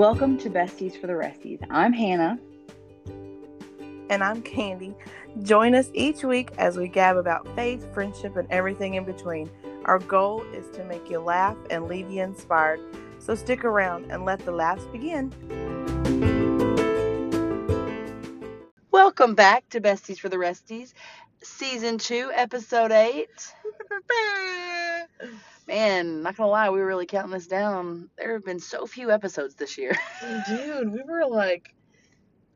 [0.00, 1.62] Welcome to Besties for the Resties.
[1.68, 2.38] I'm Hannah.
[4.08, 4.94] And I'm Candy.
[5.42, 9.50] Join us each week as we gab about faith, friendship, and everything in between.
[9.84, 12.80] Our goal is to make you laugh and leave you inspired.
[13.18, 15.34] So stick around and let the laughs begin.
[18.90, 20.94] Welcome back to Besties for the Resties,
[21.42, 23.28] Season 2, Episode 8.
[25.70, 28.10] Man, not gonna lie, we were really counting this down.
[28.18, 29.96] There have been so few episodes this year.
[30.48, 31.72] Dude, we were like,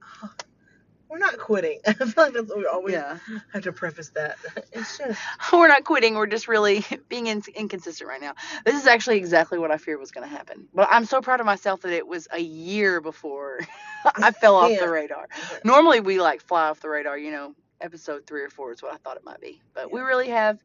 [1.09, 1.79] we're not quitting.
[1.87, 3.19] I feel like that's what we always yeah.
[3.53, 4.37] have to preface that.
[4.73, 5.21] It's just,
[5.53, 8.35] We're not quitting, we're just really being in- inconsistent right now.
[8.65, 10.67] This is actually exactly what I feared was gonna happen.
[10.75, 13.61] But I'm so proud of myself that it was a year before
[14.05, 14.81] I fell off Yeah.
[14.81, 15.29] the radar.
[15.63, 18.93] Normally we like fly off the radar, you know, episode three or four is what
[18.93, 19.63] I thought it might be.
[19.73, 20.59] But we really have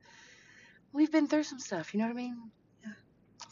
[0.94, 2.52] we've been through some stuff, you know what I mean?
[2.84, 2.92] Yeah.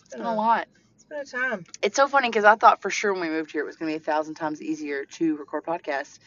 [0.01, 0.67] It's been a lot.
[0.95, 1.65] It's been a time.
[1.81, 3.91] It's so funny because I thought for sure when we moved here it was going
[3.91, 6.19] to be a thousand times easier to record podcasts,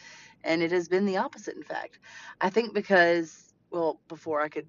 [0.43, 1.55] and it has been the opposite.
[1.55, 1.99] In fact,
[2.39, 4.67] I think because well, before I could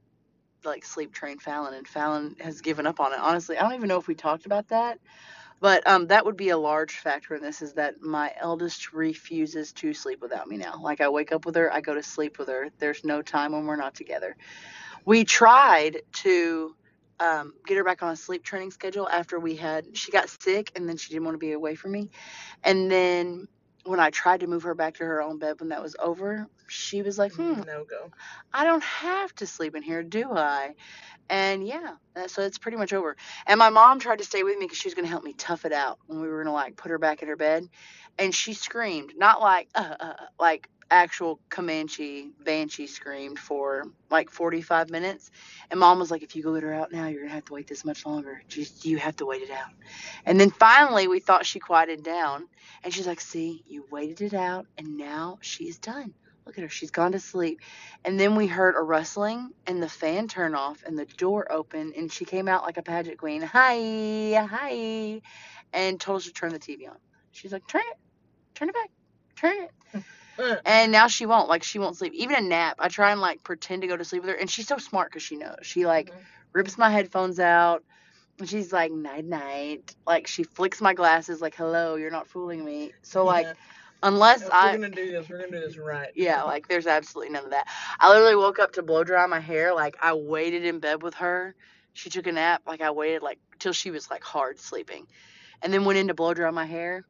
[0.64, 3.19] like sleep train Fallon, and Fallon has given up on it.
[3.19, 4.98] Honestly, I don't even know if we talked about that,
[5.61, 7.62] but um, that would be a large factor in this.
[7.62, 10.80] Is that my eldest refuses to sleep without me now.
[10.80, 12.69] Like I wake up with her, I go to sleep with her.
[12.78, 14.36] There's no time when we're not together.
[15.06, 16.77] We tried to
[17.20, 20.72] um, get her back on a sleep training schedule after we had she got sick
[20.77, 22.11] and then she didn't want to be away from me.
[22.64, 23.48] And then
[23.84, 26.47] when i tried to move her back to her own bed when that was over
[26.69, 28.11] she was like hmm No go.
[28.53, 30.75] i don't have to sleep in here do i?
[31.30, 31.95] And yeah
[32.28, 33.17] so it's pretty much over.
[33.47, 35.34] And my mom tried to stay with me because she was going to help me
[35.34, 37.67] tough it out when we were going to like put her back in her bed.
[38.19, 44.31] And she screamed not like uh, uh, uh, like actual comanche banshee screamed for like
[44.31, 45.31] 45 minutes
[45.71, 47.47] and mom was like, if you go let her out now, you're going to have
[47.47, 48.43] to wait this much longer.
[48.48, 49.70] Just, you have to wait it out.
[50.27, 52.47] And then finally, we thought she quieted down.
[52.85, 56.13] And she's like, see, you waited it out, and now she's done.
[56.45, 56.69] Look at her.
[56.69, 57.61] She's gone to sleep.
[58.05, 61.95] And then we heard a rustling, and the fan turn off, and the door open,
[61.97, 63.41] and she came out like a pageant queen.
[63.42, 65.23] Hi, hi.
[65.73, 66.98] And told us to turn the TV on.
[67.31, 67.98] She's like, turn it.
[68.55, 68.91] Turn it back.
[69.36, 70.02] Turn it.
[70.39, 71.48] Uh, And now she won't.
[71.48, 72.13] Like she won't sleep.
[72.15, 72.77] Even a nap.
[72.79, 75.11] I try and like pretend to go to sleep with her, and she's so smart
[75.11, 75.57] because she knows.
[75.63, 76.27] She like Mhm.
[76.55, 77.83] rips my headphones out,
[78.39, 79.95] and she's like night night.
[80.07, 81.41] Like she flicks my glasses.
[81.41, 82.93] Like hello, you're not fooling me.
[83.03, 83.48] So like
[84.03, 86.11] unless If I we're gonna do this, we're gonna do this right.
[86.17, 87.67] yeah, like there's absolutely none of that.
[88.01, 89.75] I literally woke up to blow dry my hair.
[89.75, 91.55] Like I waited in bed with her.
[91.93, 92.63] She took a nap.
[92.67, 95.07] Like I waited like till she was like hard sleeping,
[95.63, 97.05] and then went in to blow dry my hair.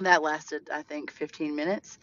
[0.00, 1.98] That lasted I think 15 minutes,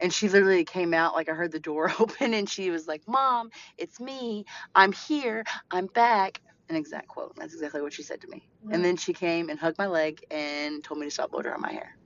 [0.00, 3.02] and she literally came out like I heard the door open, and she was like,
[3.06, 4.44] "Mom, it's me.
[4.74, 5.44] I'm here.
[5.70, 6.40] I'm back."
[6.70, 7.34] An exact quote.
[7.36, 8.48] That's exactly what she said to me.
[8.66, 8.74] Yeah.
[8.74, 11.60] And then she came and hugged my leg and told me to stop blow drying
[11.60, 11.96] my hair.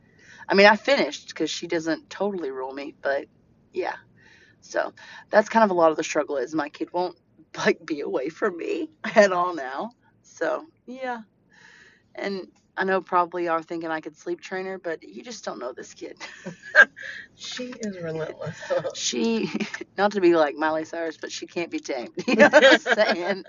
[0.49, 3.27] I mean, I finished because she doesn't totally rule me, but
[3.73, 3.97] yeah.
[4.61, 4.93] So
[5.31, 7.17] that's kind of a lot of the struggle is my kid won't
[7.57, 9.93] like be away from me at all now.
[10.23, 11.23] So yeah.
[12.15, 12.49] And
[12.79, 15.73] I know probably are thinking I could sleep train her, but you just don't know
[15.73, 16.17] this kid.
[17.35, 18.57] She is relentless.
[18.95, 19.51] she,
[19.97, 22.13] not to be like Miley Cyrus, but she can't be tamed.
[22.27, 23.45] You know what I'm saying?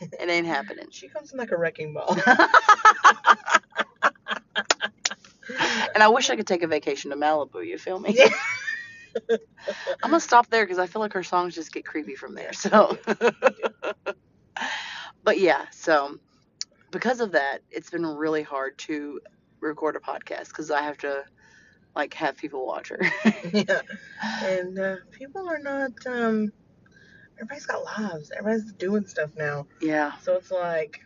[0.00, 0.86] It ain't happening.
[0.90, 2.16] She comes in like a wrecking ball.
[5.94, 7.66] And I wish I could take a vacation to Malibu.
[7.66, 8.14] You feel me?
[8.16, 8.28] Yeah.
[10.02, 12.52] I'm gonna stop there because I feel like her songs just get creepy from there.
[12.52, 12.98] So,
[15.24, 16.18] but yeah, so
[16.90, 19.20] because of that, it's been really hard to
[19.60, 21.24] record a podcast because I have to
[21.94, 23.00] like have people watch her.
[23.52, 23.80] yeah.
[24.42, 25.92] And uh, people are not.
[26.06, 26.52] um
[27.36, 28.30] Everybody's got lives.
[28.36, 29.66] Everybody's doing stuff now.
[29.80, 31.00] yeah, So it's like,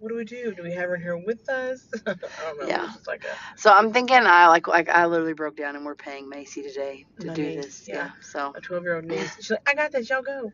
[0.00, 0.54] what do we do?
[0.54, 1.86] Do we have her in here with us?
[2.06, 2.66] I don't know.
[2.66, 2.92] Yeah.
[3.06, 6.28] Like a, so I'm thinking I like like I literally broke down and we're paying
[6.28, 7.88] Macy today to My do niece, this.
[7.88, 7.94] yeah.
[7.96, 8.10] Yeah.
[8.20, 9.34] So a 12 year old niece.
[9.36, 10.08] She's like, I got this.
[10.08, 10.52] Y'all go.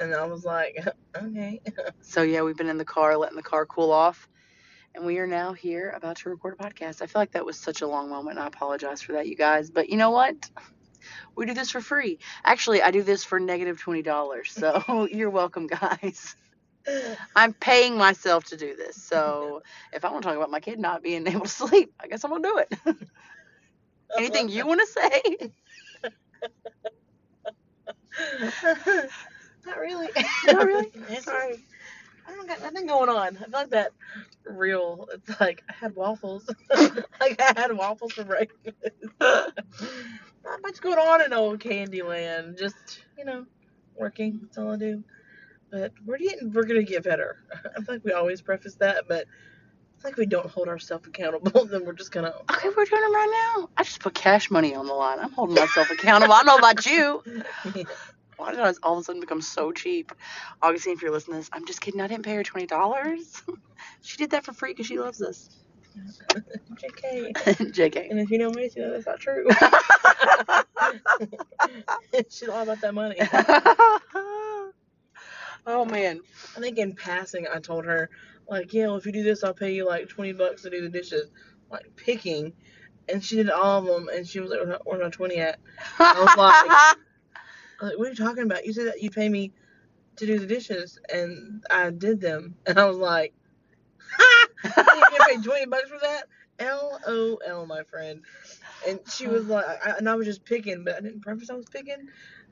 [0.00, 0.76] And I was like,
[1.16, 1.60] okay.
[2.02, 4.28] so yeah, we've been in the car letting the car cool off.
[4.94, 7.02] And we are now here about to record a podcast.
[7.02, 8.38] I feel like that was such a long moment.
[8.38, 9.70] And I apologize for that, you guys.
[9.70, 10.50] But you know what?
[11.36, 12.18] We do this for free.
[12.44, 14.46] Actually, I do this for negative $20.
[14.46, 16.34] So you're welcome, guys.
[17.34, 19.02] I'm paying myself to do this.
[19.02, 19.62] So
[19.92, 22.24] if I want to talk about my kid not being able to sleep, I guess
[22.24, 22.98] I'm going to do it.
[24.18, 25.22] Anything you want to say?
[29.66, 30.08] Not really.
[30.46, 30.90] Not really?
[31.20, 31.64] Sorry.
[32.26, 33.36] I don't got nothing going on.
[33.36, 33.92] I feel like that
[34.44, 35.08] real.
[35.12, 36.48] It's like I had waffles.
[37.20, 38.76] like I had waffles for breakfast.
[39.20, 42.58] Not much going on in old Candyland.
[42.58, 43.44] Just you know,
[43.96, 44.40] working.
[44.42, 45.04] That's all I do.
[45.76, 46.52] But we're getting.
[46.52, 47.36] We're gonna get better.
[47.54, 49.24] I feel like we always preface that, but
[49.96, 52.34] It's like we don't hold ourselves accountable, then we're just gonna.
[52.52, 53.68] Okay, we're doing it right now.
[53.76, 55.18] I just put cash money on the line.
[55.20, 56.34] I'm holding myself accountable.
[56.34, 57.22] I don't know about you.
[58.36, 60.12] Why did I all of a sudden become so cheap?
[60.62, 62.00] Augustine, if you're listening to this, I'm just kidding.
[62.02, 63.42] I didn't pay her twenty dollars.
[64.02, 65.48] she did that for free because she loves us.
[66.82, 67.32] JK.
[67.72, 68.10] JK.
[68.10, 69.46] And if you know me, you know that's not true.
[72.30, 73.16] She's all about that money.
[75.66, 76.20] Oh man.
[76.56, 78.10] I think in passing, I told her,
[78.48, 80.80] like, yeah, well, if you do this, I'll pay you like 20 bucks to do
[80.80, 81.30] the dishes.
[81.70, 82.52] Like, picking.
[83.08, 85.58] And she did all of them, and she was like, where's where's my 20 at?
[85.98, 86.96] I was like,
[87.82, 88.66] like, what are you talking about?
[88.66, 89.52] You said that you pay me
[90.16, 92.56] to do the dishes, and I did them.
[92.66, 93.32] And I was like,
[94.10, 94.48] ha!
[94.64, 96.24] You paid 20 bucks for that?
[96.58, 98.22] LOL, my friend.
[98.88, 101.54] And she was like, I, and I was just picking, but I didn't preface I
[101.54, 102.08] was picking.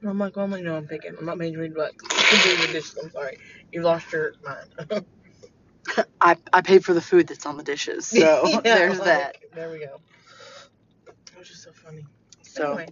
[0.09, 1.15] I'm like, well, I'm like, no, I'm picking.
[1.19, 1.95] I'm not paying 20 bucks.
[2.03, 2.99] You can do the dishes.
[3.03, 3.39] I'm sorry.
[3.73, 5.07] You lost your mind.
[6.21, 9.37] I I paid for the food that's on the dishes, so Yeah, there's like, that.
[9.55, 10.01] There we go.
[11.07, 12.05] That was just so funny.
[12.43, 12.89] So anyway,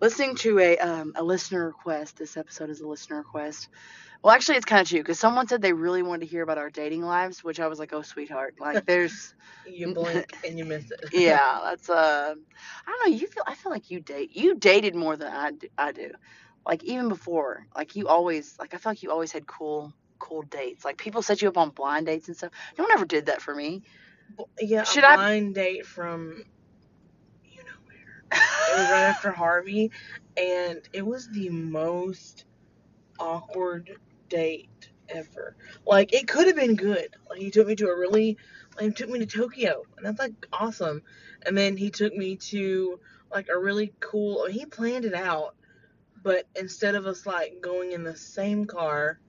[0.00, 2.18] listening to a um, a listener request.
[2.18, 3.68] This episode is a listener request.
[4.26, 6.58] Well, actually, it's kind of true because someone said they really wanted to hear about
[6.58, 9.32] our dating lives, which I was like, oh, sweetheart, like there's.
[9.68, 11.00] you blink and you miss it.
[11.12, 13.16] yeah, that's uh, I don't know.
[13.16, 14.34] You feel I feel like you date.
[14.34, 15.68] You dated more than I do.
[15.78, 16.10] I do.
[16.66, 20.42] Like even before, like you always like I feel like you always had cool cool
[20.42, 20.84] dates.
[20.84, 22.50] Like people set you up on blind dates and stuff.
[22.76, 23.84] No one ever did that for me.
[24.60, 26.42] yeah, Should a I- blind date from
[27.44, 28.24] you know where.
[28.32, 29.92] It was right after Harvey,
[30.36, 32.44] and it was the most
[33.20, 33.96] awkward
[34.28, 35.56] date ever.
[35.86, 37.08] Like it could have been good.
[37.28, 38.36] Like he took me to a really,
[38.76, 41.02] like he took me to Tokyo, and that's like awesome.
[41.44, 43.00] And then he took me to
[43.32, 44.46] like a really cool.
[44.46, 45.54] He planned it out,
[46.22, 49.20] but instead of us like going in the same car,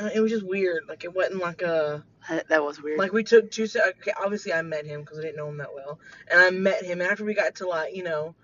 [0.00, 0.84] uh, it was just weird.
[0.88, 2.04] Like it wasn't like a.
[2.48, 2.98] That, was weird.
[2.98, 3.64] Like we took two.
[3.64, 5.98] Okay, obviously I met him because I didn't know him that well,
[6.30, 8.34] and I met him after we got to like you know,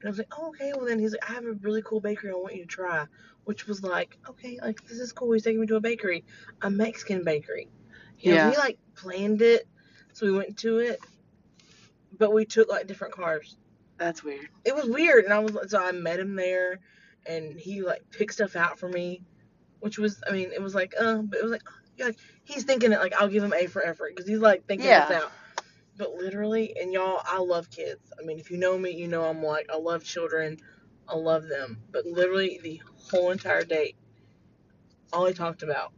[0.00, 0.72] and I was like, oh, okay.
[0.74, 3.06] Well then he's like, I have a really cool bakery I want you to try,
[3.44, 5.32] which was like, okay, like this is cool.
[5.32, 6.24] He's taking me to a bakery,
[6.62, 7.68] a Mexican bakery.
[8.18, 8.50] You know, Yeah.
[8.50, 9.66] he like planned it,
[10.12, 11.00] so we went to it,
[12.18, 13.56] but we took like different cars.
[13.98, 14.48] that's weird.
[14.64, 16.80] It was weird, and I was like so I met him there,
[17.26, 19.22] and he like picked stuff out for me,
[19.80, 21.62] which was I mean it was like uh, but it was like,
[21.96, 24.66] yeah, like he's thinking it like I'll give him A for effort because he's like
[24.66, 25.06] thinking Yeah.
[25.08, 25.32] this out.
[25.96, 28.12] But literally, and y'all, I love kids.
[28.20, 30.58] I mean, if you know me, you know I'm like I love children,
[31.08, 31.78] I love them.
[31.90, 33.96] But literally, the whole entire date,
[35.12, 35.92] all he talked about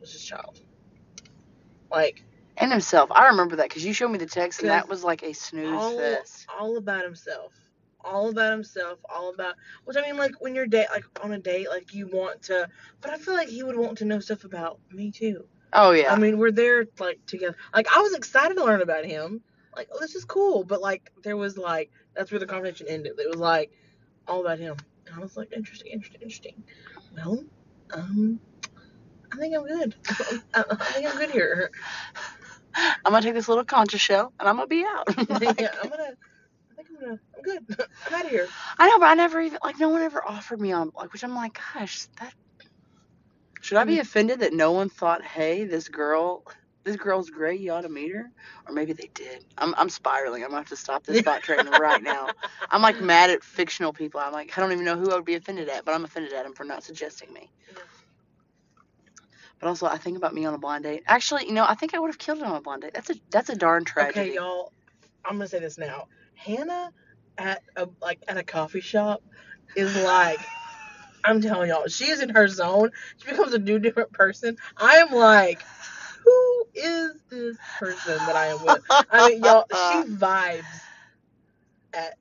[0.00, 0.60] was his child.
[1.90, 2.24] Like
[2.56, 3.10] And himself.
[3.12, 5.72] I remember that because you showed me the text, and that was like a snooze
[5.72, 6.46] all, fest.
[6.58, 7.52] all about himself.
[8.04, 11.38] All about himself, all about which I mean like when you're date like on a
[11.38, 12.68] date, like you want to
[13.00, 15.46] but I feel like he would want to know stuff about me too.
[15.72, 16.12] Oh yeah.
[16.12, 17.56] I mean we're there like together.
[17.74, 19.42] Like I was excited to learn about him.
[19.76, 20.64] Like, oh this is cool.
[20.64, 23.12] But like there was like that's where the conversation ended.
[23.18, 23.70] It was like
[24.26, 24.76] all about him.
[25.06, 26.64] And I was like, interesting, interesting, interesting.
[27.16, 27.44] Well,
[27.94, 28.40] um
[29.32, 29.94] I think I'm good.
[30.54, 31.70] I, I think I'm good here.
[32.74, 35.04] I'm gonna take this little concha shell, and I'm gonna be out.
[35.60, 36.12] yeah, I'm gonna
[36.70, 37.86] I think I'm gonna I'm good.
[38.06, 38.48] I'm out of here.
[38.78, 41.24] I know, but I never even like no one ever offered me on like, which
[41.24, 42.34] I'm like, gosh, that.
[43.60, 46.44] Should I be offended that no one thought, hey, this girl,
[46.84, 48.30] this girl's great, you ought to meet her,
[48.66, 49.44] or maybe they did.
[49.58, 50.42] I'm I'm spiraling.
[50.42, 52.28] I'm gonna have to stop this thought train right now.
[52.70, 54.20] I'm like mad at fictional people.
[54.20, 56.32] I'm like, I don't even know who I would be offended at, but I'm offended
[56.32, 57.50] at them for not suggesting me.
[57.68, 57.82] Yeah.
[59.60, 61.02] But also, I think about me on a blind date.
[61.06, 62.94] Actually, you know, I think I would have killed it on a blind date.
[62.94, 64.20] That's a that's a darn tragedy.
[64.20, 64.72] Okay, y'all.
[65.24, 66.06] I'm gonna say this now.
[66.34, 66.92] Hannah
[67.36, 69.22] at a like at a coffee shop
[69.74, 70.40] is like
[71.24, 72.90] I'm telling y'all, she is in her zone.
[73.18, 74.56] She becomes a new different person.
[74.76, 75.62] I am like,
[76.24, 78.82] who is this person that I am with?
[79.10, 79.76] I mean, y'all, she
[80.14, 80.64] vibes
[81.94, 82.14] at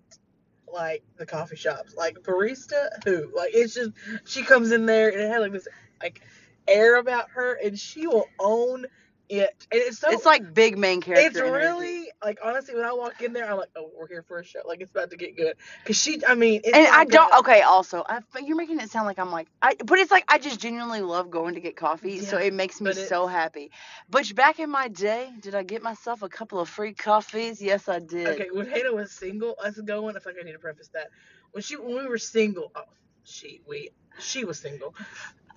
[0.71, 1.95] like the coffee shops.
[1.95, 3.31] Like barista, who?
[3.35, 3.91] Like it's just
[4.25, 5.67] she comes in there and it had like this
[6.01, 6.21] like
[6.67, 8.85] air about her, and she will own
[9.29, 9.67] it.
[9.71, 11.27] It's so it's like big main character.
[11.27, 11.51] it's energy.
[11.51, 14.43] really like honestly when I walk in there, I'm like, oh, we're here for a
[14.43, 14.59] show.
[14.65, 15.55] Like it's about to get good.
[15.85, 17.33] Cause she, I mean, it's and I don't.
[17.39, 19.75] Okay, also, I, but you're making it sound like I'm like, I.
[19.83, 22.93] But it's like I just genuinely love going to get coffee, so it makes me
[22.93, 23.71] so happy.
[24.09, 27.61] But back in my day, did I get myself a couple of free coffees?
[27.61, 28.27] Yes, I did.
[28.27, 31.09] Okay, when Hannah was single, us going, I feel like I need to preface that.
[31.51, 32.83] When she, when we were single, oh,
[33.23, 34.95] she, we, she was single.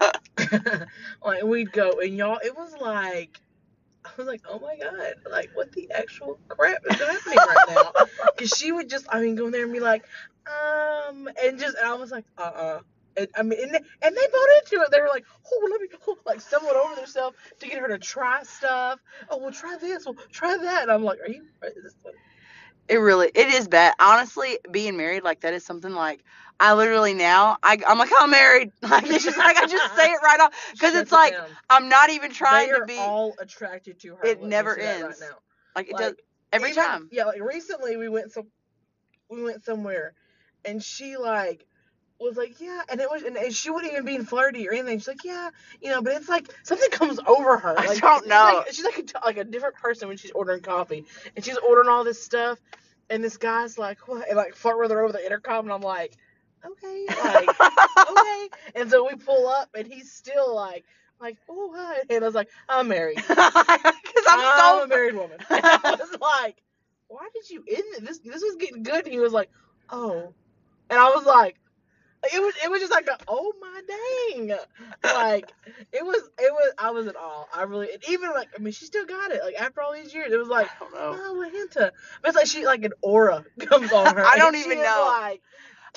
[1.24, 3.38] like we'd go and y'all, it was like.
[4.04, 7.92] I was like, oh my god, like what the actual crap is happening right now?
[8.36, 10.04] Because she would just, I mean, go in there and be like,
[10.46, 12.80] um, and just, and I was like, uh uh
[13.16, 14.90] And, I mean, and they, and they bought into it.
[14.90, 17.98] They were like, "Oh, let me," oh, like stumbled over themselves to get her to
[17.98, 19.00] try stuff.
[19.28, 20.06] Oh, well, try this.
[20.06, 20.82] Well, try that.
[20.84, 21.94] And I'm like, "Are you?" Is this
[22.90, 23.94] It really, it is bad.
[24.00, 26.24] Honestly, being married like that is something like
[26.58, 28.72] I literally now I I'm like I'm married.
[28.82, 31.46] Like it's just like I just say it right off because it's like down.
[31.70, 34.24] I'm not even trying they to be all attracted to her.
[34.26, 35.20] It never ends.
[35.20, 35.36] Right now.
[35.76, 36.14] like it Like, does
[36.52, 37.08] every even- time.
[37.12, 38.48] Yeah, like recently we went some,
[39.30, 40.14] we went somewhere,
[40.64, 41.64] and she like
[42.24, 44.98] was like, yeah, and it was, and, she wouldn't even being flirty or anything.
[44.98, 45.50] She's like, yeah,
[45.80, 47.74] you know, but it's like something comes over her.
[47.78, 48.62] I don't she's know.
[48.66, 51.88] Like, she's like a, like a different person when she's ordering coffee, and she's ordering
[51.88, 52.58] all this stuff,
[53.08, 55.80] and this guy's like, what, and like flirt with her over the intercom, and I'm
[55.80, 56.14] like,
[56.64, 57.48] okay, like,
[58.10, 60.84] okay, and so we pull up, and he's still like.
[61.22, 63.22] Like, oh hi, and I was like, I'm married.
[63.28, 65.36] Because I'm I'm so a married woman.
[65.50, 66.62] And I was like,
[67.08, 68.06] why did you end?
[68.06, 69.04] This this was getting good.
[69.04, 69.50] And he was like,
[69.90, 70.32] oh.
[70.88, 71.58] And I was like,
[72.24, 74.56] it was it was just like a, oh my dang.
[75.02, 75.52] Like
[75.92, 77.46] it was it was I was in awe.
[77.54, 79.42] I really and even like I mean she still got it.
[79.42, 81.16] Like after all these years, it was like, I don't know.
[81.16, 81.50] oh.
[82.22, 84.24] But it's like she like an aura comes on her.
[84.24, 85.16] I don't even know.
[85.20, 85.42] Like,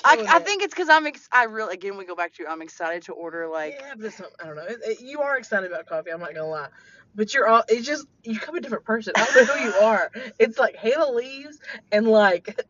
[0.04, 0.46] I, I it.
[0.46, 3.12] think it's because I'm ex- I really again we go back to I'm excited to
[3.12, 4.64] order like yeah, but it's not, I don't know.
[4.64, 6.10] It, it- you are excited about coffee.
[6.10, 6.68] I'm not gonna lie,
[7.14, 7.62] but you're all.
[7.68, 9.14] It's just you become a different person.
[9.16, 10.10] I don't know who you are.
[10.38, 11.58] It's like Hannah leaves
[11.92, 12.60] and like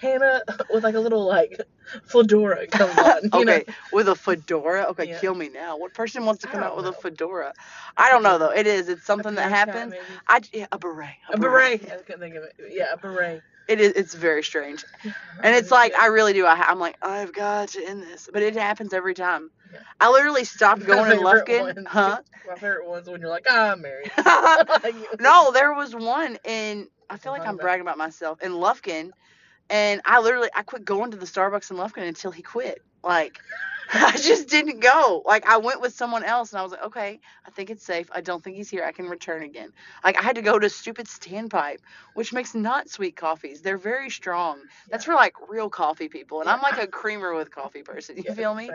[0.00, 1.60] Hannah with like a little like
[2.04, 3.22] fedora comes on.
[3.24, 3.74] You okay Know?
[3.92, 4.84] with a fedora.
[4.90, 5.18] Okay, Yeah.
[5.20, 5.76] kill me now.
[5.78, 7.52] What person wants to come out with a fedora?
[7.96, 8.50] I don't know though.
[8.52, 8.88] It is.
[8.88, 9.94] It's something that happens.
[10.28, 11.14] I yeah, a beret.
[11.30, 11.90] A beret.
[11.90, 12.54] I couldn't think of it.
[12.70, 13.42] Yeah, a beret.
[13.66, 13.92] It is.
[13.92, 14.84] It's very strange.
[15.42, 16.46] And it's like I really do.
[16.46, 19.50] I, I'm like I've got to end this, but it happens every time.
[19.72, 19.80] Yeah.
[20.00, 21.86] I literally stopped going in Lufkin, ones.
[21.88, 22.20] huh?
[22.48, 24.10] My favorite ones when you're like, ah, I'm married.
[25.20, 26.88] No, there was one in.
[27.10, 29.10] I feel like I'm bragging about myself in Lufkin,
[29.70, 32.82] and I literally I quit going to the Starbucks in Lufkin until he quit.
[33.02, 33.40] Like,
[33.92, 35.22] I just didn't go.
[35.26, 38.08] Like, I went with someone else, and I was like, okay, I think it's safe.
[38.12, 38.84] I don't think he's here.
[38.84, 39.72] I can return again.
[40.02, 41.78] Like, I had to go to stupid standpipe,
[42.14, 43.60] which makes not sweet coffees.
[43.60, 44.60] They're very strong.
[44.90, 48.16] That's for like real coffee people, and I'm like a creamer with coffee person.
[48.16, 48.70] You feel me?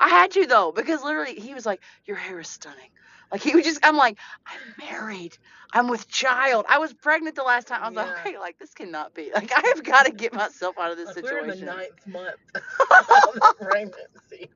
[0.00, 2.90] I had to though because literally he was like, "Your hair is stunning."
[3.30, 5.36] Like he was just, I'm like, I'm married.
[5.72, 6.64] I'm with child.
[6.68, 7.82] I was pregnant the last time.
[7.82, 9.30] I was like, okay, like this cannot be.
[9.34, 12.06] Like I have got to get myself out of this Like, we're in the ninth
[12.06, 14.50] month of pregnancy.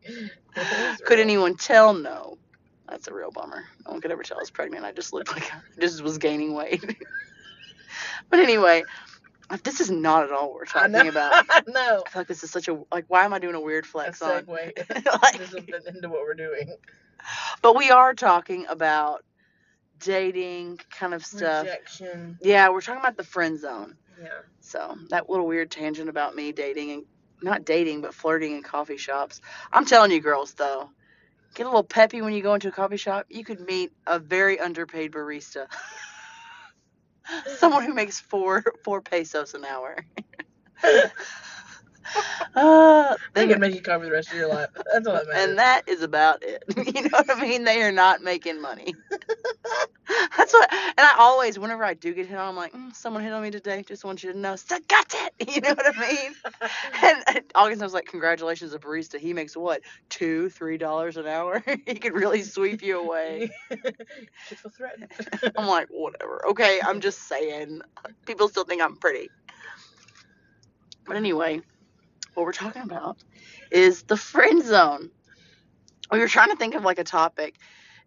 [1.05, 1.93] Could anyone tell?
[1.95, 2.38] No.
[2.88, 3.64] That's a real bummer.
[3.87, 4.85] No one could ever tell I was pregnant.
[4.85, 6.85] I just looked like I just was gaining weight.
[8.31, 8.83] but anyway,
[9.50, 11.09] uh, this is not at all what we're I talking know.
[11.09, 11.47] about.
[11.69, 12.02] no.
[12.07, 13.05] I feel like this is such a like.
[13.09, 14.43] Why am I doing a weird A flex on?
[14.45, 14.49] segue
[15.23, 16.75] like, This is into what we're doing.
[17.62, 19.25] But we are talking about
[19.99, 21.64] dating kind of stuff.
[21.64, 22.37] Rejection.
[22.43, 23.97] Yeah, we're talking about the friend zone.
[24.21, 24.29] Yeah.
[24.61, 27.05] So that little weird tangent about me dating and
[27.43, 29.41] not dating, but flirting in coffee shops.
[29.73, 30.91] I'm telling you, girls, though,
[31.55, 33.26] get a little peppy when you go into a coffee shop.
[33.29, 35.67] You could meet a very underpaid barista,
[37.47, 39.97] someone who makes four four pesos an hour.
[42.54, 44.69] uh, They can make you cover the rest of your life.
[44.92, 45.49] That's all that matters.
[45.50, 46.62] and that is about it.
[46.95, 47.64] You know what I mean?
[47.64, 48.95] They are not making money.
[50.37, 53.23] That's what, and I always, whenever I do get hit on, I'm like, mm, someone
[53.23, 53.83] hit on me today.
[53.87, 55.54] Just want you to know, so got it.
[55.54, 56.33] You know what I mean?
[57.02, 59.19] And, and August was like, congratulations, a barista.
[59.19, 61.62] He makes what, two, three dollars an hour?
[61.87, 63.50] he could really sweep you away.
[64.49, 65.11] Feel threatened.
[65.57, 66.47] I'm like, whatever.
[66.50, 67.81] Okay, I'm just saying.
[68.26, 69.31] People still think I'm pretty.
[71.07, 71.61] But anyway,
[72.35, 73.19] what we're talking about
[73.71, 75.11] is the friend zone.
[76.11, 77.57] We were trying to think of like a topic.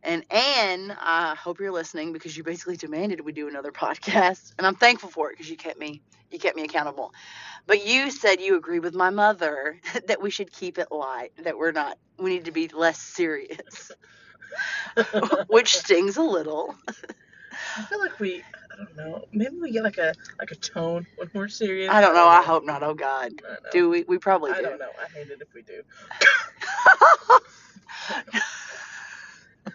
[0.03, 4.67] And Anne, I hope you're listening because you basically demanded we do another podcast, and
[4.67, 6.01] I'm thankful for it because you kept me
[6.32, 7.13] you kept me accountable.
[7.67, 11.58] But you said you agree with my mother that we should keep it light, that
[11.58, 13.91] we're not we need to be less serious,
[15.48, 16.75] which stings a little.
[17.77, 21.05] I feel like we, I don't know, maybe we get like a like a tone
[21.15, 21.91] when we're serious.
[21.91, 22.27] I don't know.
[22.27, 22.83] I hope not.
[22.83, 23.31] Oh God,
[23.71, 24.03] do we?
[24.07, 24.67] We probably do I do.
[24.69, 24.91] don't know.
[25.00, 25.81] I hate it if we do.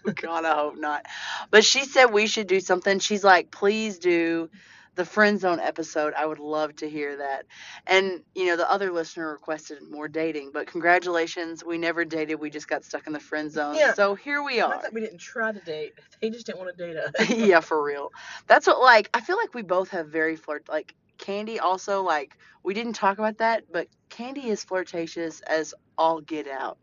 [0.14, 1.06] God, I hope not.
[1.50, 2.98] But she said we should do something.
[2.98, 4.50] She's like, please do
[4.94, 6.14] the friend zone episode.
[6.14, 7.46] I would love to hear that.
[7.86, 12.40] And you know, the other listener requested more dating, but congratulations, we never dated.
[12.40, 13.76] We just got stuck in the friend zone.
[13.76, 13.94] Yeah.
[13.94, 14.82] So here we Not are.
[14.82, 15.94] that we didn't try to date.
[16.20, 17.30] They just didn't want to date us.
[17.34, 18.12] yeah, for real.
[18.46, 22.36] That's what like I feel like we both have very flirt like Candy also like
[22.62, 26.78] we didn't talk about that, but Candy is flirtatious as all get out.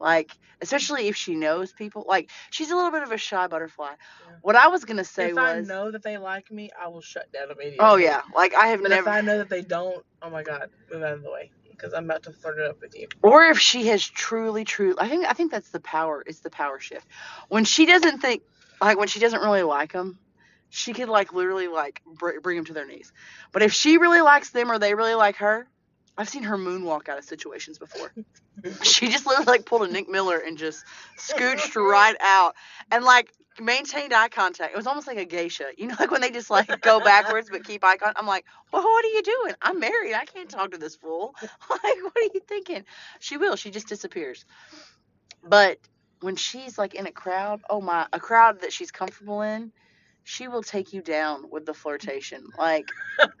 [0.00, 2.04] Like especially if she knows people.
[2.08, 3.90] Like she's a little bit of a shy butterfly.
[3.90, 4.32] Yeah.
[4.42, 7.00] What I was gonna say was if I know that they like me, I will
[7.02, 7.78] shut down immediately.
[7.80, 8.22] Oh yeah.
[8.34, 11.02] Like I have But never if I know that they don't, oh my god, move
[11.02, 11.50] out of the way.
[11.70, 13.08] because I'm about to flirt it up with you.
[13.22, 16.50] or if she has truly true i think i think that's the power it's the
[16.50, 17.06] power shift
[17.48, 18.42] when she doesn't think
[18.82, 20.18] like when she doesn't really like them
[20.68, 23.12] she could like literally like br- bring them to their knees
[23.52, 25.66] but if she really likes them or they really like her
[26.20, 28.12] i've seen her moonwalk out of situations before
[28.82, 30.84] she just literally like pulled a nick miller and just
[31.18, 32.54] scooched right out
[32.92, 36.20] and like maintained eye contact it was almost like a geisha you know like when
[36.20, 39.22] they just like go backwards but keep eye contact i'm like well what are you
[39.22, 42.84] doing i'm married i can't talk to this fool like what are you thinking
[43.18, 43.56] she will.
[43.56, 44.44] She just disappears.
[45.42, 45.78] But
[46.20, 49.72] when she's like in a crowd, oh my, a crowd that she's comfortable in,
[50.24, 52.44] she will take you down with the flirtation.
[52.58, 52.88] Like,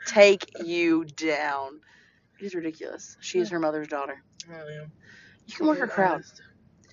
[0.06, 1.80] take you down.
[2.40, 3.18] It is ridiculous.
[3.20, 4.22] She is her mother's daughter.
[4.50, 4.86] Oh, yeah.
[5.46, 6.14] You can work a crowd.
[6.14, 6.40] honest.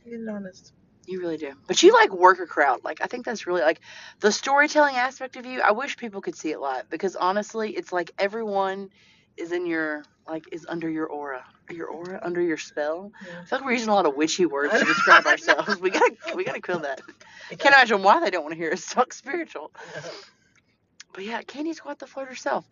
[0.04, 0.74] Being honest.
[1.06, 1.54] You really do.
[1.68, 2.84] But you like work a crowd.
[2.84, 3.80] Like, I think that's really like
[4.20, 5.62] the storytelling aspect of you.
[5.62, 8.89] I wish people could see it live because honestly, it's like everyone
[9.38, 11.46] is in your, like, is under your aura.
[11.70, 13.13] Your aura, under your spell.
[13.25, 13.42] Yeah.
[13.42, 15.80] I feel like we're using a lot of witchy words to describe ourselves.
[15.80, 17.01] We gotta we gotta kill that.
[17.50, 19.72] Can't imagine why they don't want to hear us talk spiritual.
[21.13, 22.66] But yeah, Candy's quite the flirt herself.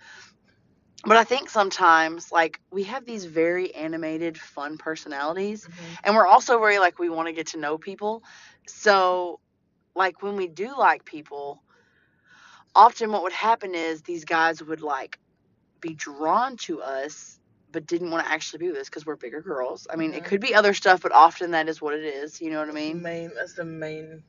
[1.04, 5.98] But I think sometimes like we have these very animated, fun personalities, Mhm.
[6.04, 8.24] and we're also very like we want to get to know people.
[8.68, 9.40] So
[9.96, 11.64] like when we do like people,
[12.76, 15.20] often what would happen is these guys would like
[15.82, 17.40] be drawn to us
[17.72, 19.88] but didn't want to actually be with us because we're bigger girls.
[19.92, 20.26] I mean, it Mhm.
[20.26, 22.42] could be other stuff, but often that is what it is.
[22.42, 23.04] You know what I mean?
[23.04, 23.34] main.
[23.36, 24.24] That's the main.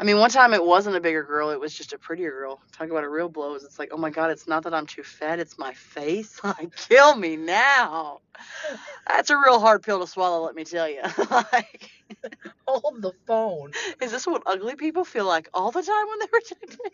[0.00, 2.60] I mean, one time it wasn't a bigger girl; it was just a prettier girl.
[2.72, 4.86] Talk about a real blow is it's like, oh my god, it's not that I'm
[4.86, 6.40] too fat; it's my face.
[6.44, 8.20] Like, kill me now.
[9.08, 10.44] That's a real hard pill to swallow.
[10.44, 11.02] Let me tell you.
[11.30, 11.90] like,
[12.68, 13.72] Hold the phone.
[14.00, 16.80] is this what ugly people feel like all the time when they're rejected?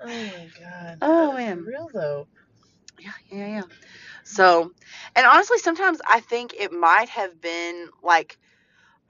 [0.00, 0.98] Oh my god.
[1.02, 1.64] Oh, man.
[1.64, 2.28] Real though.
[3.00, 3.62] Yeah, yeah, yeah.
[4.24, 4.72] So,
[5.16, 8.38] and honestly, sometimes I think it might have been like,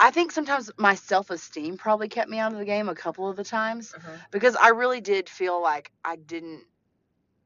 [0.00, 3.28] I think sometimes my self esteem probably kept me out of the game a couple
[3.28, 4.16] of the times Uh-huh.
[4.30, 6.64] because I really did feel like I didn't,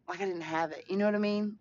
[0.08, 0.84] like I didn't have it.
[0.88, 1.58] You know what I mean?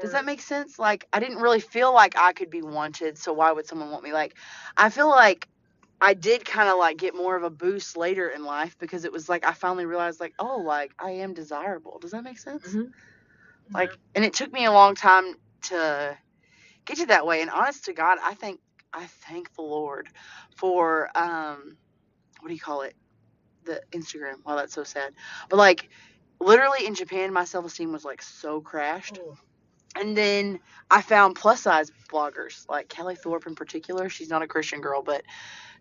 [0.00, 0.78] Does that make sense?
[0.78, 4.02] Like, I didn't really feel like I could be wanted, so why would someone want
[4.04, 4.12] me?
[4.12, 4.34] Like,
[4.76, 5.48] I feel like
[6.00, 9.12] I did kind of like get more of a boost later in life because it
[9.12, 11.98] was like I finally realized, like, oh, like I am desirable.
[12.00, 12.74] Does that make sense?
[12.74, 12.90] Mhm.
[13.74, 16.18] Like, and it took me a long time to
[16.84, 17.40] get to that way.
[17.42, 18.60] And honest to God, I think
[18.92, 20.08] I thank the Lord
[20.56, 21.76] for um,
[22.40, 22.94] what do you call it?
[23.64, 24.44] The Instagram.
[24.44, 25.14] Wow, that's so sad.
[25.50, 25.90] But like,
[26.40, 29.20] literally in Japan, my self esteem was like so crashed.
[29.22, 29.38] Oh,
[29.96, 34.08] And then I found plus size bloggers, like Callie Thorpe in particular.
[34.08, 35.24] She's not a Christian girl, but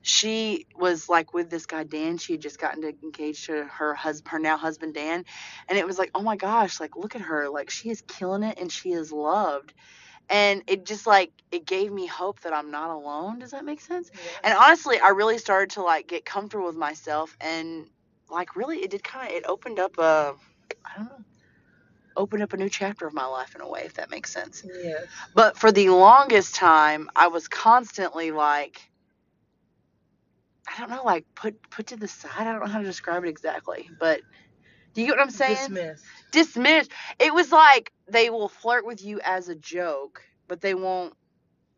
[0.01, 2.17] she was like with this guy Dan.
[2.17, 5.25] She had just gotten to, engaged to her husband, her now husband Dan,
[5.69, 8.43] and it was like, oh my gosh, like look at her, like she is killing
[8.43, 9.73] it and she is loved,
[10.31, 13.39] and it just like it gave me hope that I'm not alone.
[13.39, 14.09] Does that make sense?
[14.13, 14.19] yeah.
[14.45, 17.85] And honestly, I really started to like get comfortable with myself, and
[18.29, 20.33] like really, it did kind of it opened up a,
[20.85, 21.23] I don't know,
[22.15, 24.63] opened up a new chapter of my life in a way, if that makes sense.
[24.65, 25.03] Yes.
[25.35, 28.89] But for the longest time, I was constantly like,
[30.65, 32.31] I don't know, like put put to the side.
[32.37, 34.21] I don't know how to describe it exactly, but
[34.93, 35.55] do you get what I'm saying?
[35.55, 36.05] Dismissed.
[36.31, 36.91] Dismissed.
[37.19, 41.13] It was like they will flirt with you as a joke, but they won't.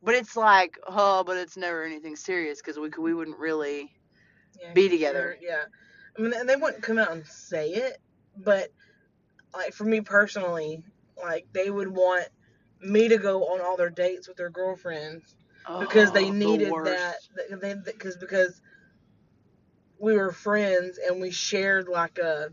[0.03, 3.91] But it's like, oh, but it's never anything serious because we we wouldn't really.
[4.59, 5.35] Yeah, Be together.
[5.35, 5.63] sure, Yeah.
[6.17, 7.97] I mean, they wouldn't come out and say it,
[8.37, 8.69] but
[9.53, 10.83] like for me personally,
[11.21, 12.27] like they would want
[12.81, 15.35] me to go on all their dates with their girlfriends
[15.79, 16.85] because Oh, they needed worst.
[16.85, 17.15] that.
[17.61, 18.61] They because because
[19.99, 22.49] we were friends and we shared like a.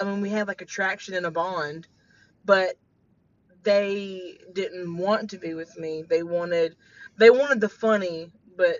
[0.00, 1.86] I mean, we had like attraction and a bond,
[2.44, 2.74] but
[3.62, 6.04] they didn't want to be with me.
[6.08, 6.76] They wanted,
[7.16, 8.76] they wanted the funny, but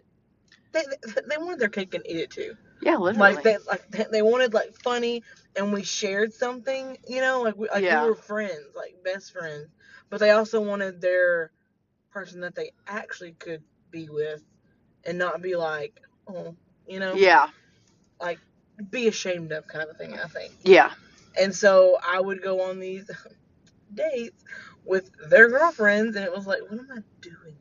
[0.73, 0.83] they
[1.29, 2.57] they wanted their cake and eat it too.
[2.83, 3.35] Yeah, literally.
[3.35, 5.23] Like they like they- they wanted like funny,
[5.57, 6.99] and we shared something.
[7.09, 8.03] You know, like we like Yeah.
[8.03, 9.69] we were friends, like best friends.
[10.11, 11.51] But they also wanted their
[12.11, 14.43] person that they actually could be with,
[15.05, 16.55] and not be like, oh,
[16.87, 17.49] you know, yeah,
[18.21, 18.39] Like
[18.91, 20.19] be ashamed of kind of a thing.
[20.19, 20.53] I think.
[20.65, 20.93] yeah,
[21.41, 23.11] And so I would go on these
[23.95, 24.45] dates
[24.85, 27.57] with their girlfriends, and it was like, what am I doing?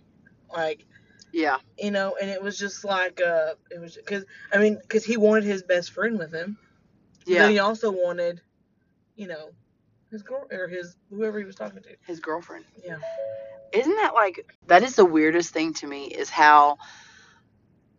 [0.51, 0.85] Like,
[1.31, 5.03] yeah, you know, and it was just like, uh, it was because I mean, because
[5.03, 6.57] he wanted his best friend with him.
[7.25, 7.41] But yeah.
[7.43, 8.41] Then he also wanted,
[9.15, 9.49] you know,
[10.11, 11.89] his girl or his whoever he was talking to.
[12.05, 12.65] His girlfriend.
[12.85, 12.97] Yeah.
[13.71, 16.77] Isn't that like that is the weirdest thing to me is how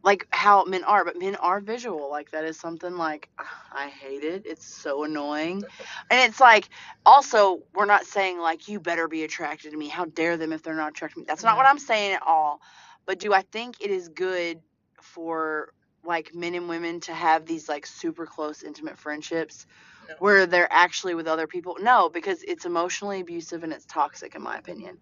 [0.05, 2.11] like how men are, but men are visual.
[2.11, 3.31] Like that is something like
[3.73, 4.43] I hate it.
[4.47, 5.65] It's so annoying.
[6.11, 6.69] And it's like
[7.07, 9.89] also we're not saying like you better be attracted to me.
[9.89, 11.27] How dare them if they're not attracted to me.
[11.27, 12.61] That's not what I'm saying at all.
[13.07, 14.61] But do I think it is good
[15.01, 15.73] for
[16.05, 19.67] like men and women to have these like super close intimate friendships
[20.09, 20.15] No.
[20.19, 21.77] where they're actually with other people?
[21.81, 24.99] No, because it's emotionally abusive and it's toxic in my opinion.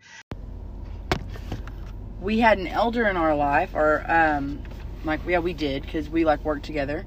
[2.21, 4.63] We had an elder in our life or um
[5.05, 7.07] like yeah we did because we like worked together.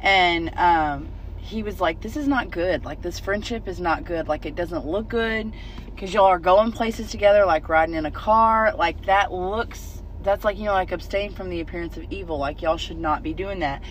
[0.00, 2.84] And um he was like this is not good.
[2.84, 4.28] Like this friendship is not good.
[4.28, 5.52] Like it doesn't look good
[5.86, 8.74] because y'all are going places together like riding in a car.
[8.76, 12.62] Like that looks that's like you know like abstain from the appearance of evil like
[12.62, 13.82] y'all should not be doing that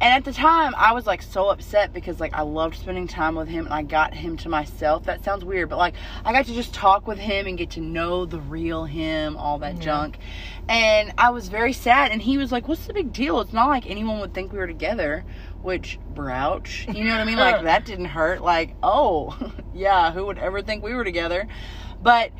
[0.00, 3.34] and at the time i was like so upset because like i loved spending time
[3.34, 6.46] with him and i got him to myself that sounds weird but like i got
[6.46, 9.82] to just talk with him and get to know the real him all that Yeah.
[9.82, 10.18] junk
[10.68, 12.12] and I was very sad.
[12.12, 13.40] And he was like, "What's the big deal?
[13.40, 15.24] It's not like anyone would think we were together."
[15.62, 17.38] Which grouch, you know what I mean?
[17.38, 18.40] Like that didn't hurt.
[18.40, 19.36] Like, oh,
[19.74, 21.48] yeah, who would ever think we were together?
[22.00, 22.30] But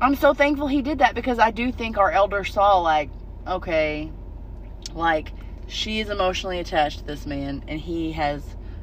[0.00, 3.10] I'm so thankful he did that because I do think our elder saw like,
[3.46, 4.10] okay,
[4.94, 5.32] like
[5.66, 8.42] she is emotionally attached to this man, and he has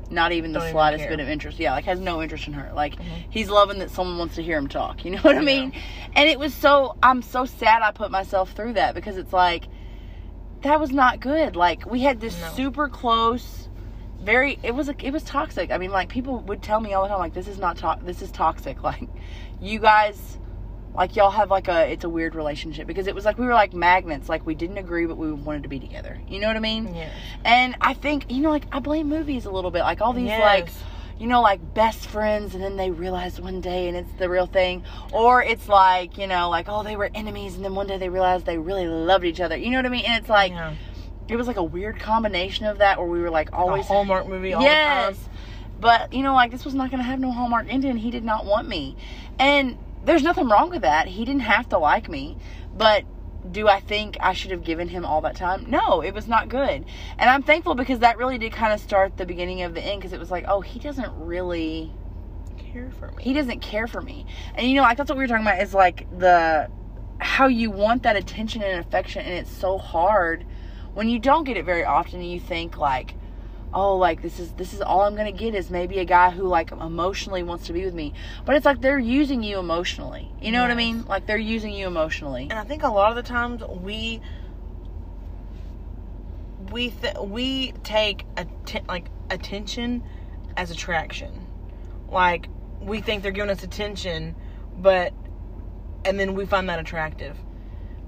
[0.10, 1.10] not even the Don't slightest care.
[1.12, 1.60] bit of interest.
[1.60, 2.72] Yeah, like has no interest in her.
[2.74, 3.04] Like Mhm.
[3.30, 5.04] he's loving that someone wants to hear him talk.
[5.04, 5.46] You know what I Yeah.
[5.46, 5.74] mean?
[6.16, 9.68] And it was so I'm so sad I put myself through that because it's like
[10.62, 11.56] that was not good.
[11.58, 12.48] Like we had this No.
[12.50, 13.70] super close
[14.22, 15.72] very it was it was toxic.
[15.72, 18.00] I mean like people would tell me all the time like this is not to-
[18.04, 18.82] this is toxic.
[18.84, 19.10] Like
[19.60, 20.40] you guys
[20.96, 23.54] like y'all have like a it's a weird relationship because it was like we were
[23.54, 26.20] like magnets like we didn't agree but we wanted to be together.
[26.28, 26.96] You know what I mean?
[26.96, 27.12] Yes.
[27.46, 30.30] And I think you know like I blame movies a little bit like all these
[30.30, 30.70] like
[31.20, 34.46] you know, like best friends, and then they realize one day and it's the real
[34.46, 34.84] thing.
[35.12, 38.10] Or it's like, you know, like, oh, they were enemies, and then one day they
[38.10, 39.58] realized they really loved each other.
[39.58, 40.06] You know what I mean?
[40.06, 40.76] And it's like, yeah.
[41.28, 43.86] it was like a weird combination of that where we were like always.
[43.86, 45.16] a Hallmark movie all yes.
[45.16, 45.32] the time.
[45.80, 47.98] But, you know, like, this was not going to have no Hallmark ending.
[47.98, 48.96] He did not want me.
[49.38, 51.08] And there's nothing wrong with that.
[51.08, 52.38] He didn't have to like me.
[52.76, 53.04] But
[53.52, 55.70] do I think I should have given him all that time?
[55.70, 56.86] No, it was not good.
[57.18, 60.00] And I'm thankful because that really did kind of start the beginning of the end
[60.00, 61.92] because it was like, oh, he doesn't really
[62.58, 63.24] Care for me.
[63.24, 64.26] he doesn't care for me.
[64.56, 66.70] And you know, like that's what we were talking about is like the
[67.20, 70.46] how you want that attention and affection and it's so hard
[70.94, 73.16] when you don't get it very often and you think like
[73.74, 76.44] oh like this is this is all I'm to get is maybe a guy who
[76.48, 78.14] like emotionally wants to be with me.
[78.46, 80.32] But it's like they're using you emotionally.
[80.42, 81.06] You know what I mean?
[81.06, 82.44] Like they're using you emotionally.
[82.50, 84.22] and I think a lot of the times we
[86.72, 90.04] we th- we take atten- like attention
[90.56, 91.46] as attraction.
[92.10, 92.48] Like
[92.82, 94.36] we think they're giving us attention,
[94.78, 95.14] but
[96.06, 97.38] and then we find that attractive.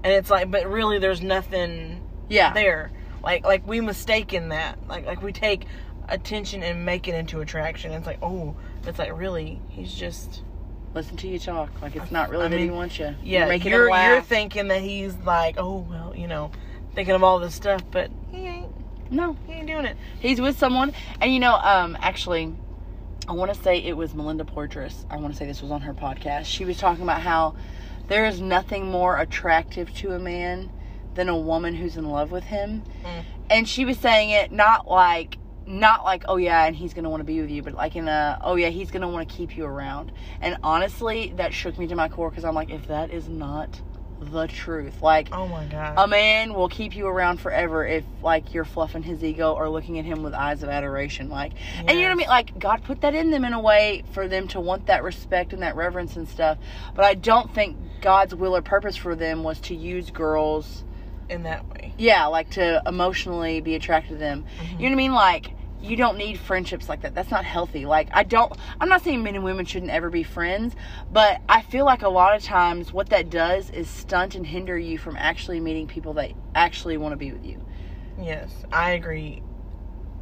[0.02, 2.52] And it's like but really there's nothing Yeah.
[2.54, 2.92] there.
[3.22, 4.78] Like like we mistake in that.
[4.88, 5.66] Like like we take
[6.08, 7.92] attention and make it into attraction.
[7.92, 8.56] It's like, "Oh,
[8.86, 10.42] it's like really he's just
[10.92, 11.70] Listen to you talk.
[11.80, 13.14] Like it's not really I that he wants you.
[13.22, 14.10] yeah, making you're laugh.
[14.10, 16.50] you're thinking that he's like, oh well, you know,
[16.94, 19.12] thinking of all this stuff, but he ain't.
[19.12, 19.36] no.
[19.46, 19.96] He ain't doing it.
[20.18, 22.52] He's with someone, and you know, um, actually,
[23.28, 25.06] I want to say it was Melinda Portress.
[25.08, 26.46] I want to say this was on her podcast.
[26.46, 27.54] She was talking about how
[28.08, 30.70] there is nothing more attractive to a man
[31.14, 33.24] than a woman who's in love with him, Mm.
[33.50, 37.20] and she was saying it not like not like oh yeah and he's gonna want
[37.20, 39.56] to be with you but like in a oh yeah he's gonna want to keep
[39.56, 43.10] you around and honestly that shook me to my core because i'm like if that
[43.12, 43.80] is not
[44.20, 45.94] the truth like Oh my god.
[45.96, 49.98] a man will keep you around forever if like you're fluffing his ego or looking
[50.00, 52.82] at him with eyes of adoration like and you know what i mean like god
[52.82, 55.76] put that in them in a way for them to want that respect and that
[55.76, 56.58] reverence and stuff
[56.96, 60.84] but i don't think god's will or purpose for them was to use girls
[61.30, 61.94] in that way.
[61.98, 64.64] yeah like to emotionally be attracted to them mm-hmm.
[64.64, 67.86] you know what i mean like you don't need friendships like that that's not healthy
[67.86, 70.74] like i don't i'm not saying men and women shouldn't ever be friends
[71.10, 74.78] but i feel like a lot of times what that does is stunt and hinder
[74.78, 77.64] you from actually meeting people that actually want to be with you
[78.20, 79.42] Yes, I agree.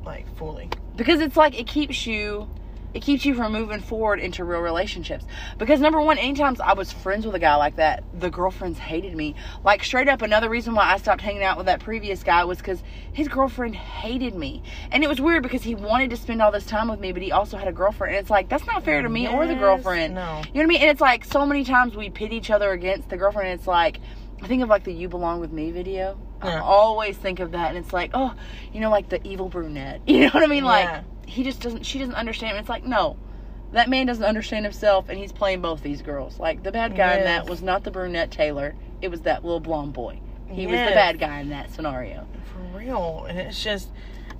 [0.04, 0.70] Like fully.
[0.96, 2.48] because it's like it keeps you
[2.94, 5.24] it keeps you from moving forward into real relationships
[5.58, 9.14] because number one anytime i was friends with a guy like that the girlfriends hated
[9.14, 12.44] me like straight up another reason why i stopped hanging out with that previous guy
[12.44, 16.40] was because his girlfriend hated me and it was weird because he wanted to spend
[16.40, 18.66] all this time with me but he also had a girlfriend and it's like that's
[18.66, 20.20] not fair to me or the girlfriend No.
[20.20, 20.80] you know what I mean?
[20.80, 23.48] And it's like so many times we pit each other against the girlfriend.
[23.48, 24.00] And it's like
[24.42, 26.16] I think of like the "You Belong with Me" video.
[26.40, 28.32] I always think of that, and it's like, oh,
[28.72, 30.00] you know, like the evil brunette.
[30.06, 30.64] You know what I mean?
[30.64, 31.02] Like Yeah.
[31.28, 31.84] He just doesn't.
[31.84, 32.52] She doesn't understand.
[32.56, 33.16] And it's like no.
[33.72, 36.38] That man doesn't understand himself, and he's playing both these girls.
[36.38, 39.60] Like the bad guy in that was not the brunette Taylor; it was that little
[39.60, 40.20] blonde boy.
[40.48, 42.26] He was the bad guy in that scenario.
[42.54, 43.90] For real, and it's just,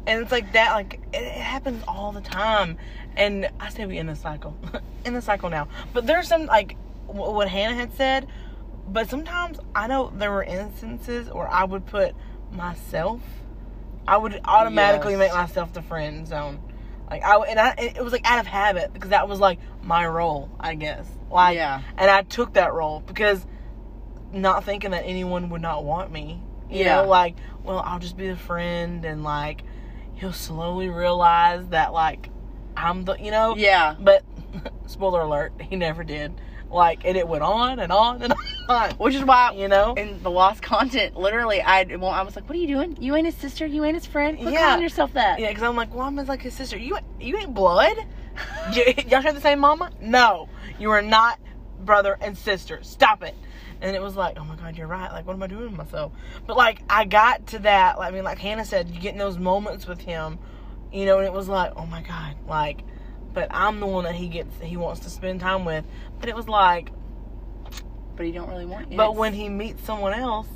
[0.07, 0.73] and it's like that.
[0.73, 2.79] Like it, it happens all the time,
[3.17, 4.57] and I say we in the cycle,
[5.05, 5.69] in the cycle now.
[5.93, 8.27] But there's some like wh- what Hannah had said,
[8.89, 12.15] but sometimes I know there were instances where I would put
[12.51, 13.21] myself,
[14.07, 15.19] I would automatically Yes.
[15.19, 16.61] make myself the friend zone.
[17.11, 20.07] Like I and I it was like out of habit because that was like my
[20.07, 21.07] role, I guess.
[21.31, 21.83] Like Yeah.
[21.97, 23.47] and I took that role because
[24.33, 26.43] not thinking that anyone would not want me.
[26.71, 27.03] You Yeah.
[27.03, 29.63] know, like, well, I'll just be the friend and like
[30.15, 32.29] he'll slowly realize that like
[32.77, 33.95] I'm the you know Yeah.
[33.99, 34.23] But
[34.87, 36.35] spoiler alert, he never did.
[36.71, 38.35] Like and it went on and on and
[38.69, 38.91] on.
[38.93, 39.95] Which is why You know?
[39.95, 42.97] in the lost content, literally, I well, I was like, "What are you doing?
[43.01, 43.67] You ain't his sister.
[43.67, 44.39] You ain't his friend.
[44.39, 44.67] Quit Yeah.
[44.69, 46.77] calling yourself that." Yeah, because I'm like, well, I'm like his sister.
[46.77, 47.97] You you ain't blood.
[49.09, 49.91] Y'all share the same mama?
[50.01, 51.39] No, you are not
[51.81, 52.81] brother and sister.
[52.83, 53.35] Stop it.
[53.81, 55.11] And it was like, oh my god, you're right.
[55.13, 56.13] Like, what am I doing with myself?
[56.47, 57.99] But like, I got to that.
[57.99, 60.39] Like I mean, like Hannah said, you get in those moments with him,
[60.93, 62.83] you know, and it was like, oh my god, like,
[63.35, 65.85] but I'm the one that he gets, he wants to spend time with.
[66.21, 66.91] But it was like,
[68.17, 68.95] But he don't really want.
[68.97, 70.47] but when he meets someone else,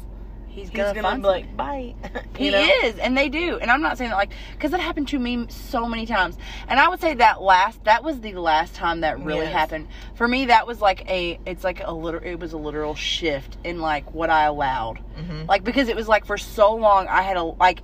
[0.48, 1.94] he's he's gonna, gonna, be like, bye.
[2.36, 2.66] He know?
[2.82, 3.58] is, and they do.
[3.58, 6.36] And I'm not saying that like because that happened to me so many times.
[6.66, 9.52] And I would say that last that was the last time that really Yes.
[9.52, 10.46] happened for me.
[10.46, 14.12] That was like a it's like a literal it was a literal shift in like
[14.12, 14.98] what I allowed.
[15.16, 15.46] Mhm.
[15.46, 17.82] Like because it was like for so long I had a like.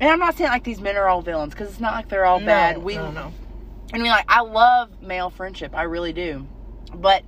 [0.00, 2.24] And I'm not saying like these men are all villains because it's not like they're
[2.24, 2.78] all No, bad.
[2.78, 3.32] We no, no.
[3.92, 5.74] I mean, like, I love male friendship.
[5.74, 6.46] I really do.
[6.94, 7.22] But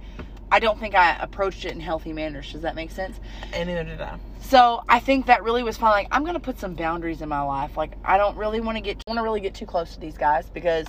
[0.50, 2.52] I don't think I approached it in healthy manners.
[2.52, 3.18] Does that make sense?
[3.52, 4.18] And neither did I.
[4.40, 5.90] So I think that really was fun.
[5.90, 7.76] Like, I'm gonna put some boundaries in my life.
[7.76, 10.18] Like, I don't really want to get want to really get too close to these
[10.18, 10.86] guys because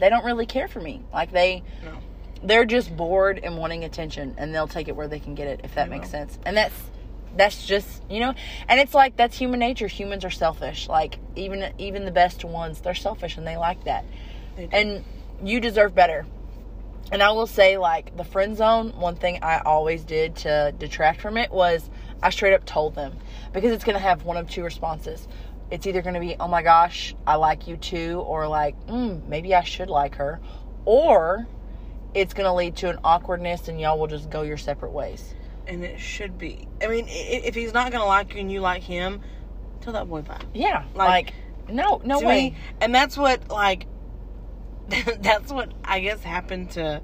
[0.00, 1.02] they don't really care for me.
[1.12, 1.92] Like, they No.
[2.42, 5.60] they're just bored and wanting attention, and they'll take it where they can get it.
[5.64, 6.10] If that They makes will.
[6.10, 6.38] sense.
[6.44, 6.74] And that's
[7.36, 8.34] that's just you know,
[8.68, 9.86] and it's like that's human nature.
[9.86, 10.88] Humans are selfish.
[10.88, 14.04] Like even even the best ones, they're selfish, and they like that.
[14.72, 15.04] And
[15.42, 16.26] you deserve better.
[17.10, 21.20] And I will say, like, the friend zone, one thing I always did to detract
[21.22, 21.88] from it was
[22.22, 23.16] I straight up told them
[23.52, 25.26] because it's going to have one of two responses.
[25.70, 29.26] It's either going to be, oh my gosh, I like you too, or like, mm,
[29.26, 30.38] maybe I should like her,
[30.84, 31.46] or
[32.14, 35.34] it's going to lead to an awkwardness and y'all will just go your separate ways.
[35.66, 36.66] and it should be.
[36.82, 39.20] I mean, if he's not gonna like you and you like him,
[39.82, 40.40] tell that boy bye.
[40.54, 40.84] Yeah.
[40.94, 41.34] Like, Like,
[41.70, 42.50] no, no way.
[42.50, 43.84] me, and that's what like,
[45.20, 47.02] that's what I guess happened to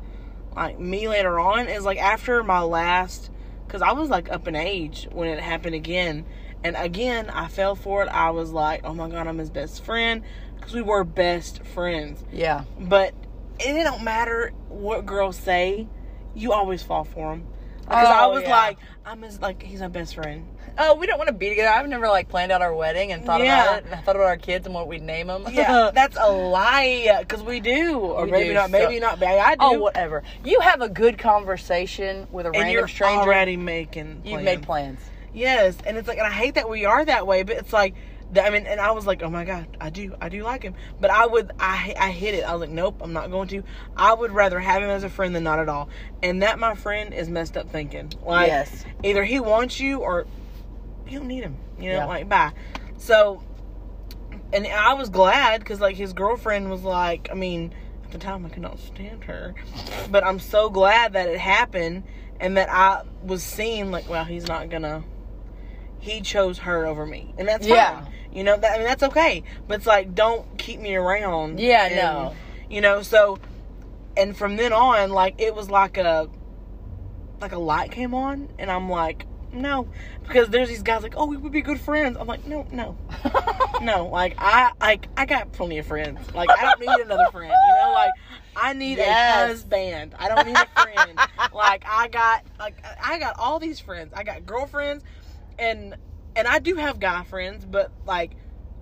[0.56, 3.30] like me later on is like after my last,
[3.66, 6.24] because I was like up in age when it happened again,
[6.62, 8.08] and again I fell for it.
[8.08, 10.22] I was like, oh my god, I'm his best friend
[10.56, 12.24] because we were best friends.
[12.32, 12.64] yeah.
[12.78, 13.14] But
[13.60, 15.86] it don't matter what girls say,
[16.34, 17.46] you always fall for him.
[17.82, 18.50] Because I Oh, was yeah.
[18.50, 20.48] like, I'm his like he's my best friend.
[20.76, 21.68] Oh, we don't want to be together.
[21.68, 23.62] I've never like planned out our wedding and thought Yeah.
[23.64, 23.84] about it.
[23.86, 25.46] And I thought about our kids and what we'd name them.
[25.50, 27.16] Yeah, that's a lie.
[27.20, 28.70] Because we do, or We maybe do, not.
[28.70, 29.20] so- Maybe not.
[29.20, 29.76] Maybe I oh, do.
[29.76, 30.22] Oh, whatever.
[30.44, 33.20] You have a good conversation with a and random stranger.
[33.20, 34.22] already making.
[34.24, 35.00] You've made plans.
[35.32, 37.42] Yes, and it's like, and I hate that we are that way.
[37.42, 37.94] But it's like,
[38.36, 40.74] I mean, and I was like, oh my god, I do, I do like him.
[41.00, 42.44] But I would, I, I hit it.
[42.44, 43.62] I was like, nope, I'm not going to.
[43.96, 45.88] I would rather have him as a friend than not at all.
[46.22, 48.12] And that, my friend, is messed up thinking.
[48.24, 48.84] Like, yes.
[49.02, 50.26] either he wants you or
[51.08, 51.56] you don't need him.
[51.78, 52.04] You know, Yeah.
[52.06, 52.52] like bye.
[52.98, 53.42] So,
[54.52, 58.44] and I was glad because like his girlfriend was like, I mean, at the time
[58.46, 59.54] I could not stand her,
[60.10, 62.04] but I'm so glad that it happened
[62.40, 65.02] and that I was seeing like, well, he's not gonna.
[66.00, 68.00] He chose her over me, and that's Yeah.
[68.02, 68.12] fine.
[68.32, 69.42] You know, that, I mean, that's okay.
[69.66, 71.60] But it's like, don't keep me around.
[71.60, 72.34] Yeah, and, no.
[72.68, 73.38] You know, so,
[74.16, 76.28] and from then on, like it was like a,
[77.40, 79.88] like a light came on, and I'm like, no,
[80.26, 82.16] because there's these guys like, oh, we would be good friends.
[82.18, 82.96] I'm like, no, no,
[83.80, 84.06] no.
[84.08, 86.32] Like I, like I got plenty of friends.
[86.34, 87.52] Like I don't need another friend.
[87.52, 88.10] You know, like
[88.56, 89.44] I need Yes.
[89.44, 90.14] a husband.
[90.18, 91.18] I don't need a friend.
[91.54, 94.12] like I got, like I got all these friends.
[94.14, 95.04] I got girlfriends,
[95.58, 95.94] and
[96.36, 98.32] and I do have guy friends, but like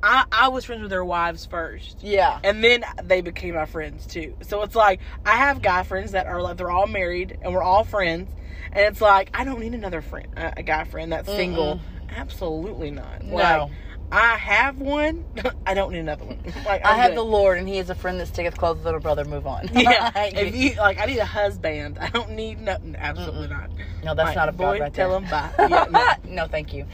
[0.02, 2.02] I I was friends with their wives first.
[2.02, 2.40] Yeah.
[2.42, 4.36] And then they became my friends too.
[4.42, 7.62] So it's like I have guy friends that are like they're all married and we're
[7.62, 8.30] all friends.
[8.72, 11.80] And it's like I don't need another friend, a a guy friend that's single.
[12.14, 13.22] Absolutely not.
[13.24, 13.34] No.
[13.36, 13.70] Like
[14.10, 15.24] I have one.
[15.66, 16.38] I don't need another one.
[16.66, 17.18] Like I I'm have good.
[17.18, 19.24] the Lord, and He is a friend that sticketh close with little brother.
[19.24, 19.68] Move on.
[19.72, 20.10] yeah.
[20.16, 21.98] if you like, I need a husband.
[21.98, 22.94] I don't need nothing.
[22.96, 23.70] Absolutely not.
[24.04, 24.78] no, that's Like, not a boy.
[24.80, 25.50] Right tell him bye.
[25.58, 26.42] Yeah, no.
[26.42, 26.86] no, thank you.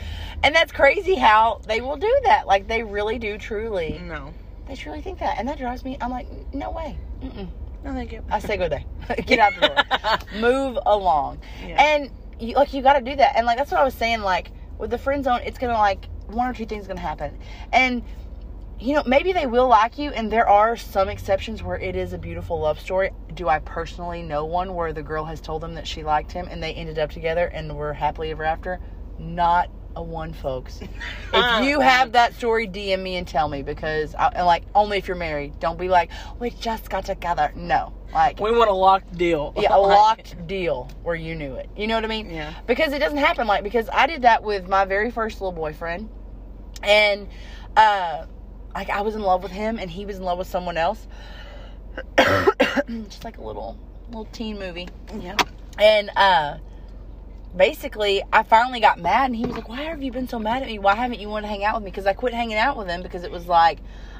[0.44, 2.46] And that's crazy how they will do that.
[2.46, 4.00] Like they really do, truly.
[4.04, 4.32] no,
[4.68, 5.96] They truly think that, and that drives me.
[6.00, 6.96] I'm like, no way.
[7.20, 7.48] Mm-mm.
[7.84, 8.22] No, thank you.
[8.30, 8.84] I say good day.
[9.26, 10.40] Get out the door.
[10.40, 11.40] Move along.
[11.66, 11.82] Yeah.
[11.82, 12.10] And
[12.40, 13.36] you, like you got to do that.
[13.36, 14.20] And like that's what I was saying.
[14.20, 17.38] Like with the friend zone, it's gonna like one or two things gonna happen,
[17.72, 18.02] and
[18.78, 22.12] you know maybe they will like you, and there are some exceptions where it is
[22.12, 23.10] a beautiful love story.
[23.34, 26.48] Do I personally know one where the girl has told them that she liked him
[26.50, 28.80] and they ended up together and were happily ever after?
[29.18, 30.80] Not a one, folks.
[31.32, 34.96] If you have that story, DM me and tell me because, I, and like, only
[34.96, 35.60] if you're married.
[35.60, 37.52] Don't be like, we just got together.
[37.54, 39.52] No, like, We want a locked deal.
[39.58, 41.68] yeah, a locked deal where you knew it.
[41.76, 42.30] You know what I mean?
[42.30, 42.54] Yeah.
[42.66, 46.08] Because it doesn't happen like because I did that with my very first little boyfriend,
[46.82, 47.28] and
[47.76, 48.24] uh,
[48.74, 51.06] like I was in love with him and he was in love with someone else.
[52.18, 54.88] Just like a little little teen movie.
[55.18, 55.36] Yeah.
[55.78, 56.58] And uh
[57.56, 60.62] basically I finally got mad and he was like, Why have you been so mad
[60.62, 60.78] at me?
[60.78, 61.90] Why haven't you wanted to hang out with me?
[61.90, 63.78] Because I quit hanging out with him because it was like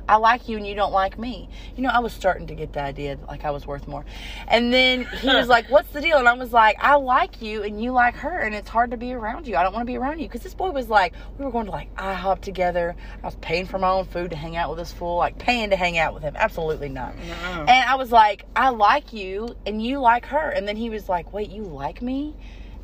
[0.09, 1.51] I like you and you don't like me.
[1.77, 4.07] You know, I was starting to get the idea that like I was worth more.
[4.47, 6.17] And then he was like, What's the deal?
[6.17, 8.97] And I was like, I like you and you like her and it's hard to
[8.97, 9.57] be around you.
[9.57, 10.27] I don't want to be around you.
[10.27, 12.97] Because this boy was like, we were going to like IHOP together.
[13.23, 15.71] I was paying for my own food to hang out with this fool, like paying
[15.71, 16.35] to hang out with him.
[16.37, 17.15] Absolutely not.
[17.17, 17.65] No.
[17.69, 20.49] And I was like, I like you and you like her.
[20.51, 22.35] And then he was like, Wait, you like me?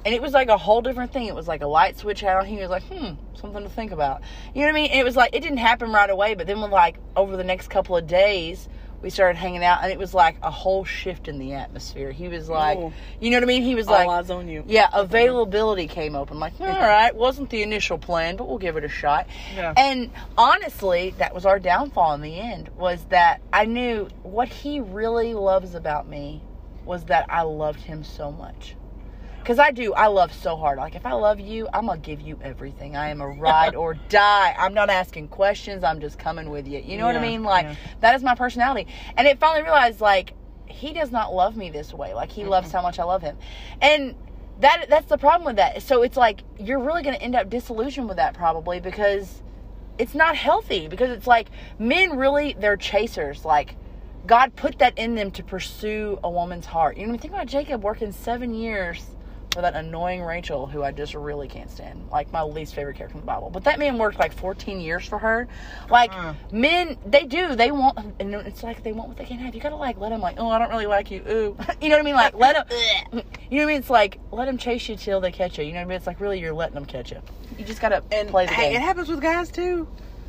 [0.05, 1.27] And it was like a whole different thing.
[1.27, 2.45] It was like a light switch had on.
[2.47, 4.21] He was like, hmm, something to think about.
[4.55, 4.91] You know what I mean?
[4.91, 6.35] And it was like, it didn't happen right away.
[6.35, 8.69] But then, with like, over the next couple of days,
[9.01, 9.83] we started hanging out.
[9.83, 12.11] And it was like a whole shift in the atmosphere.
[12.11, 12.93] He was like, Ooh.
[13.21, 13.63] you know what I mean?
[13.63, 14.63] He was All like, eyes on you.
[14.67, 16.39] yeah, availability came open.
[16.39, 19.27] Like, all right, wasn't the initial plan, but we'll give it a shot.
[19.55, 19.73] Yeah.
[19.77, 22.69] And honestly, that was our downfall in the end.
[22.77, 26.43] Was that I knew what he really loves about me
[26.85, 28.77] was that I loved him so much.
[29.45, 30.79] Cause I do, I love so hard.
[30.79, 32.97] Like if I love you, I'm gonna give you everything.
[32.97, 34.55] I am a ride or die.
[34.59, 35.85] I'm not asking questions.
[35.85, 36.79] I'm just coming with you.
[36.79, 37.43] You know what I mean?
[37.43, 37.75] Like yeah.
[38.01, 38.91] that is my personality.
[39.19, 40.33] And it finally realized like
[40.67, 42.15] he does not love me this way.
[42.15, 43.37] Like he loves how much I love him.
[43.83, 44.15] And
[44.61, 45.83] that that's the problem with that.
[45.83, 49.43] So it's like you're really going to end up disillusioned with that probably because
[49.99, 53.77] it's not healthy because it's like men really they're chasers like
[54.27, 56.97] God put that in them to pursue a woman's heart.
[56.97, 59.05] You know, think about Jacob working 7 years
[59.55, 62.09] for that annoying Rachel who I just really can't stand.
[62.11, 63.51] Like my least favorite character in the Bible.
[63.51, 65.47] But that man worked like 14 years for her.
[65.89, 66.35] Like Mm.
[66.53, 67.55] men they do.
[67.55, 69.55] They want and it's like they want what they can't have.
[69.55, 71.57] You got to like let them like, "Oh, I don't really like you." Ooh.
[71.81, 72.15] you know what I mean?
[72.17, 72.79] Like let them
[73.51, 73.77] You know what I mean?
[73.79, 75.65] It's like let them chase you till they catch you.
[75.65, 75.97] You know what I mean?
[75.97, 77.23] It's like really you're letting them catch you.
[77.57, 78.77] You just got to And play the hey, game.
[78.77, 79.87] it happens with guys too.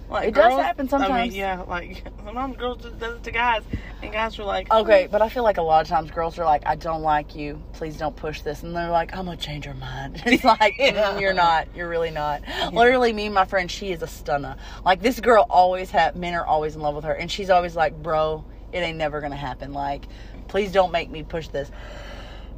[0.10, 1.32] Like It does girls- happen I sometimes.
[1.32, 3.64] mean, yeah, like sometimes girls do does it to guys,
[4.04, 6.46] and guys are like, Okay, but I feel like a lot of times girls are
[6.46, 7.62] like, I don't like you.
[7.74, 8.62] Please don't push this.
[8.64, 10.22] And they're like, I'm to change your mind.
[10.26, 11.14] It's like, Yeah.
[11.14, 11.68] Mm, you're not.
[11.76, 12.42] You're really not.
[12.72, 14.56] Literally, me and my friend, she is a stunner.
[14.86, 17.14] Like, this girl always have, men are always in love with her.
[17.14, 19.74] And she's always like, bro, it ain't never to happen.
[19.74, 20.06] Like,
[20.48, 21.72] please don't make me push this.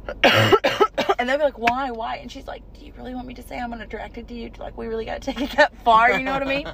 [0.24, 2.16] and they'll be like, why, why?
[2.16, 4.50] And she's like, do you really want me to say I'm unattracted to you?
[4.58, 6.12] Like, we really got to take it that far.
[6.12, 6.68] You know what I mean?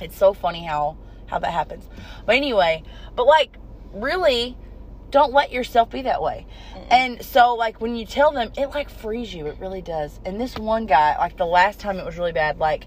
[0.00, 1.88] It's so funny how how that happens.
[2.26, 2.82] But anyway,
[3.16, 3.56] but like
[3.92, 4.56] really
[5.10, 6.46] don't let yourself be that way.
[6.90, 10.18] And so like when you tell them it like frees you, it really does.
[10.24, 12.86] And this one guy, like the last time it was really bad, like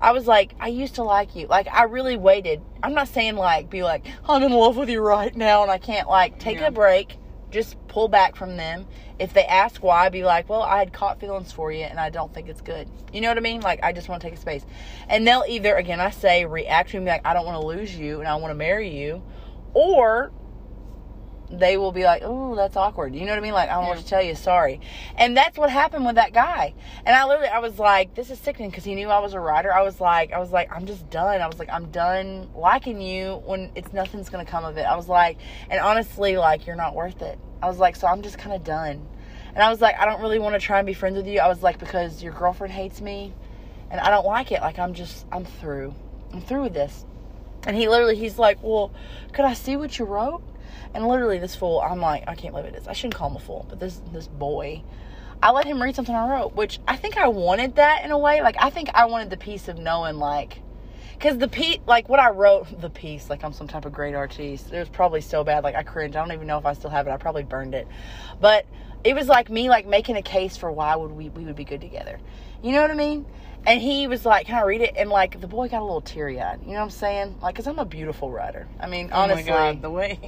[0.00, 1.46] I was like, I used to like you.
[1.46, 2.60] Like I really waited.
[2.82, 5.78] I'm not saying like be like, I'm in love with you right now and I
[5.78, 6.68] can't like take Yeah.
[6.68, 7.16] a break,
[7.50, 8.86] just pull back from them.
[9.18, 12.10] If they ask why, be like, well, I had caught feelings for you and I
[12.10, 12.88] don't think it's good.
[13.12, 13.60] You know what I mean?
[13.60, 14.64] Like, I just want to take a space.
[15.08, 17.96] And they'll either, again, I say, react to me like, I don't want to lose
[17.96, 19.22] you and I want to marry you.
[19.74, 20.30] Or
[21.50, 23.14] they will be like, oh, that's awkward.
[23.14, 23.52] You know what I mean?
[23.52, 24.80] Like, I don't want to tell you, sorry.
[25.16, 26.74] And that's what happened with that guy.
[27.06, 29.40] And I literally, I was like, this is sickening because he knew I was a
[29.40, 29.72] writer.
[29.72, 31.40] I was like, I was like, I'm just done.
[31.40, 34.82] I was like, I'm done liking you when it's nothing's going to come of it.
[34.82, 35.38] I was like,
[35.70, 37.38] and honestly, like, you're not worth it.
[37.62, 39.06] I was like, so I'm just kind of done.
[39.54, 41.40] And I was like, I don't really want to try and be friends with you.
[41.40, 43.32] I was like, because your girlfriend hates me
[43.90, 44.60] and I don't like it.
[44.60, 45.94] Like, I'm just, I'm through.
[46.32, 47.06] I'm through with this.
[47.64, 48.92] And he literally, he's like, well,
[49.32, 50.42] could I see what you wrote?
[50.94, 52.88] And literally, this fool, I'm like, I can't believe it is.
[52.88, 54.82] I shouldn't call him a fool, but this this boy,
[55.42, 58.18] I let him read something I wrote, which I think I wanted that in a
[58.18, 58.40] way.
[58.42, 60.60] Like, I think I wanted the peace of knowing, like,
[61.18, 64.14] because the piece, like what I wrote, the piece, like I'm some type of great
[64.14, 64.72] artiste.
[64.72, 66.16] It was probably so bad, like I cringe.
[66.16, 67.10] I don't even know if I still have it.
[67.10, 67.88] I probably burned it,
[68.40, 68.66] but
[69.04, 71.64] it was like me, like making a case for why would we we would be
[71.64, 72.18] good together.
[72.62, 73.26] You know what I mean?
[73.66, 76.00] And he was like, "Can I read it?" And like the boy got a little
[76.00, 76.60] teary eyed.
[76.62, 77.36] You know what I'm saying?
[77.42, 78.66] Like, cause I'm a beautiful writer.
[78.80, 80.18] I mean, honestly, oh my god, the way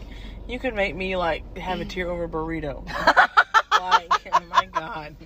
[0.46, 2.84] you could make me like have a tear over a burrito.
[3.80, 5.16] like, oh my god.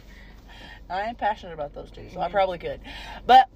[0.90, 2.80] I am passionate about those two, so I probably could.
[3.26, 3.48] But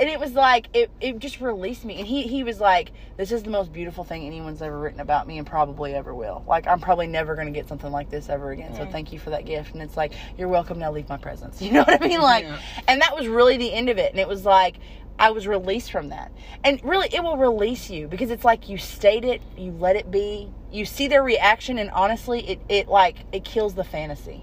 [0.00, 1.98] and it was like it, it just released me.
[1.98, 5.26] And he he was like this is the most beautiful thing anyone's ever written about
[5.26, 6.44] me and probably ever will.
[6.46, 8.74] Like i'm probably never going to get something like this ever again.
[8.74, 9.72] So thank you for that gift.
[9.72, 10.78] And it's like you're welcome.
[10.78, 12.20] Now leave my presence you know what i mean?
[12.20, 12.58] Like Yeah.
[12.88, 14.10] and that was really the end of it.
[14.10, 14.76] And it was like
[15.18, 16.32] I was released from that.
[16.64, 20.10] And really, it will release you because it's like you state it, you let it
[20.10, 24.42] be, you see their reaction, and honestly, it, it like, it kills the fantasy.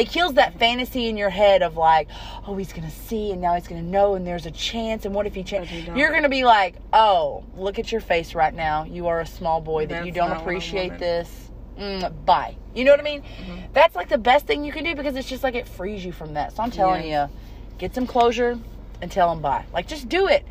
[0.00, 2.08] It kills that fantasy in your head of like,
[2.46, 5.26] oh, he's gonna see, and now he's gonna know, and there's a chance, and what
[5.26, 5.86] if he changes?
[5.94, 8.84] You're gonna be like, oh, look at your face right now.
[8.84, 11.50] You are a small boy that you don't not what I appreciate this.
[11.78, 12.56] Mm, bye.
[12.74, 13.20] You know what I mean?
[13.20, 13.72] Mm-hmm.
[13.74, 16.12] That's like the best thing you can do because it's just like it frees you
[16.12, 16.56] from that.
[16.56, 17.26] So I'm telling Yeah.
[17.28, 17.32] you,
[17.76, 18.58] get some closure
[19.02, 19.66] and tell him bye.
[19.72, 20.46] Like just do it.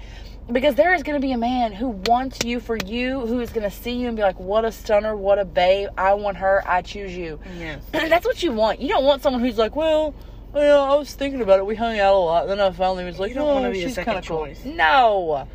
[0.52, 3.52] Because there is going to be a man who wants you for you, who is
[3.52, 5.89] going to see you and be like, "What a stunner, what a babe!
[5.97, 6.64] I want her.
[6.66, 7.84] I choose you." Yes.
[7.91, 8.82] That's what you want.
[8.82, 10.16] You don't want someone who's like, "Well,
[10.52, 11.66] well, I was thinking about it.
[11.66, 12.47] We hung out a lot.
[12.47, 14.28] Then I finally was like, You don't oh, wanna be a she's second kind of
[14.28, 14.66] cool." choice.
[14.66, 15.47] No,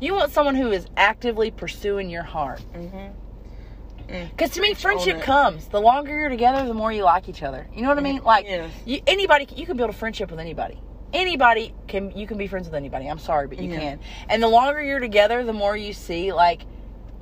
[0.00, 2.62] you want someone who is actively pursuing your heart.
[2.74, 3.12] Mm-hmm.
[4.30, 5.66] Because to me, friendship comes.
[5.68, 7.68] The longer you're together, the more you like each other.
[7.74, 8.22] You know what I mean?
[8.22, 8.72] Like Yes.
[8.86, 10.80] you, anybody, you can build a friendship with anybody.
[11.12, 13.06] Anybody can you can be friends with anybody.
[13.06, 13.78] I'm sorry, but you Yeah.
[13.80, 14.00] can.
[14.28, 16.32] And the longer you're together, the more you see.
[16.32, 16.62] Like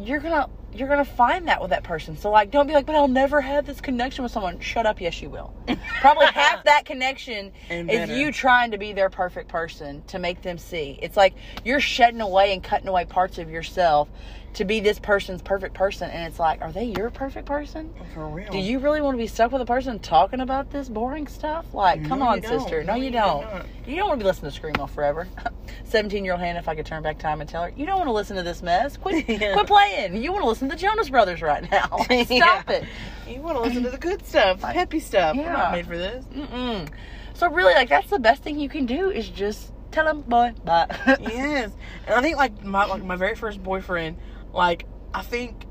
[0.01, 2.17] you're gonna you're gonna find that with that person.
[2.19, 4.59] So like, don't be like, but I'll never have this connection with someone.
[4.61, 5.01] Shut up.
[5.01, 5.55] Yes, you will.
[6.01, 8.17] Probably half that connection And is better.
[8.17, 10.99] you trying to be their perfect person to make them see.
[11.01, 11.35] It's like
[11.65, 14.09] you're shedding away and cutting away parts of yourself
[14.57, 16.09] to be this person's perfect person.
[16.11, 17.93] And it's like, are they your perfect person?
[18.15, 18.51] For real.
[18.51, 21.67] Do you really want to be stuck with a person talking about this boring stuff?
[21.75, 22.83] Like, come No, on, sister.
[22.83, 23.47] No, No, you you don't.
[23.87, 25.29] You don't want to be listening to Screamo forever.
[25.85, 27.99] 17 year old Hannah, if I could turn back time and tell her, you don't
[27.99, 28.97] want to listen to this mess.
[28.97, 29.53] Quit, Yeah.
[29.53, 30.17] quit playing.
[30.23, 31.87] You want to listen to the Jonas Brothers right now.
[31.99, 32.63] Stop Yeah.
[32.69, 32.85] it.
[33.29, 35.37] You want to listen to the good stuff, the peppy stuff.
[35.37, 35.53] We're Yeah.
[35.53, 36.25] not made for this.
[36.35, 36.89] Mm-mm.
[37.35, 40.55] So, really, like, that's the best thing you can do is just tell him, boy,
[40.65, 40.87] bye.
[41.21, 41.71] yes,
[42.07, 44.17] and I think like my like my very first boyfriend,
[44.57, 45.65] like I think,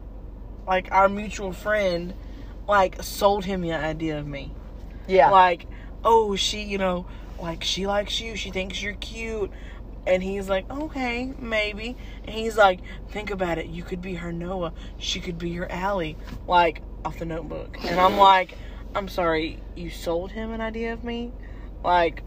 [0.68, 2.14] like our mutual friend,
[2.68, 4.54] like sold him the idea of me.
[5.08, 5.30] yeah.
[5.30, 5.68] Like,
[6.04, 7.06] oh, she, you know,
[7.42, 8.36] like she likes you.
[8.36, 9.52] She thinks you're cute.
[10.08, 11.98] And he's like, okay, maybe.
[12.24, 12.80] And he's like,
[13.10, 13.66] think about it.
[13.68, 14.72] You could be her Noah.
[15.00, 16.16] She could be your Allie.
[16.48, 17.78] Like, off the notebook.
[17.84, 18.56] And I'm like,
[18.94, 21.32] I'm sorry, you sold him an idea of me?
[21.84, 22.22] Like,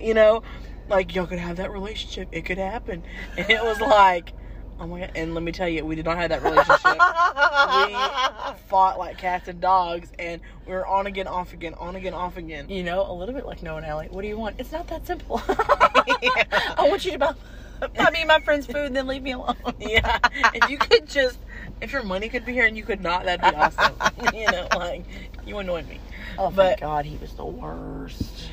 [0.00, 0.42] you know,
[0.88, 2.28] like y'all could have that relationship.
[2.32, 3.04] It could happen.
[3.36, 4.32] And it was like,
[4.80, 5.12] oh my god.
[5.14, 6.84] And let me tell you, we did not have that relationship.
[6.84, 10.10] we fought like cats and dogs.
[10.18, 12.68] And we were on again, off again, on again, off again.
[12.68, 14.08] you know, a little bit like Noah and Allie.
[14.10, 14.56] What do you want?
[14.58, 15.42] It's not that simple.
[15.48, 17.34] I want you to buy,
[17.80, 19.56] buy me and my friend's food and then leave me alone.
[19.78, 20.18] Yeah.
[20.54, 21.38] If you could just,
[21.80, 23.94] if your money could be here and you could not, that'd be awesome.
[24.34, 25.04] you know, like,
[25.46, 26.00] you annoyed me.
[26.38, 28.48] Oh, thank But- God, he was the worst.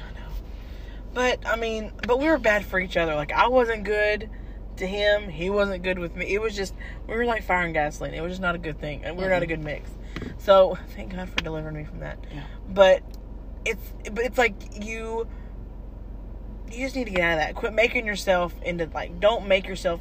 [1.14, 3.16] But, I mean, but we were bad for each other.
[3.16, 4.30] Like, I wasn't good
[4.78, 5.30] to him.
[5.30, 6.34] He wasn't good with me.
[6.34, 6.74] It was just,
[7.08, 8.14] we were like fire and gasoline.
[8.14, 9.04] It was just not a good thing.
[9.04, 9.90] And we were not a good mix.
[10.38, 12.18] So, thank God for delivering me from that.
[12.34, 12.44] Yeah.
[12.70, 13.04] But,
[13.66, 14.56] it's, but it's like
[14.86, 15.28] you,
[16.72, 17.56] you just need to get out of that.
[17.56, 20.00] Quit making yourself into, like, don't make yourself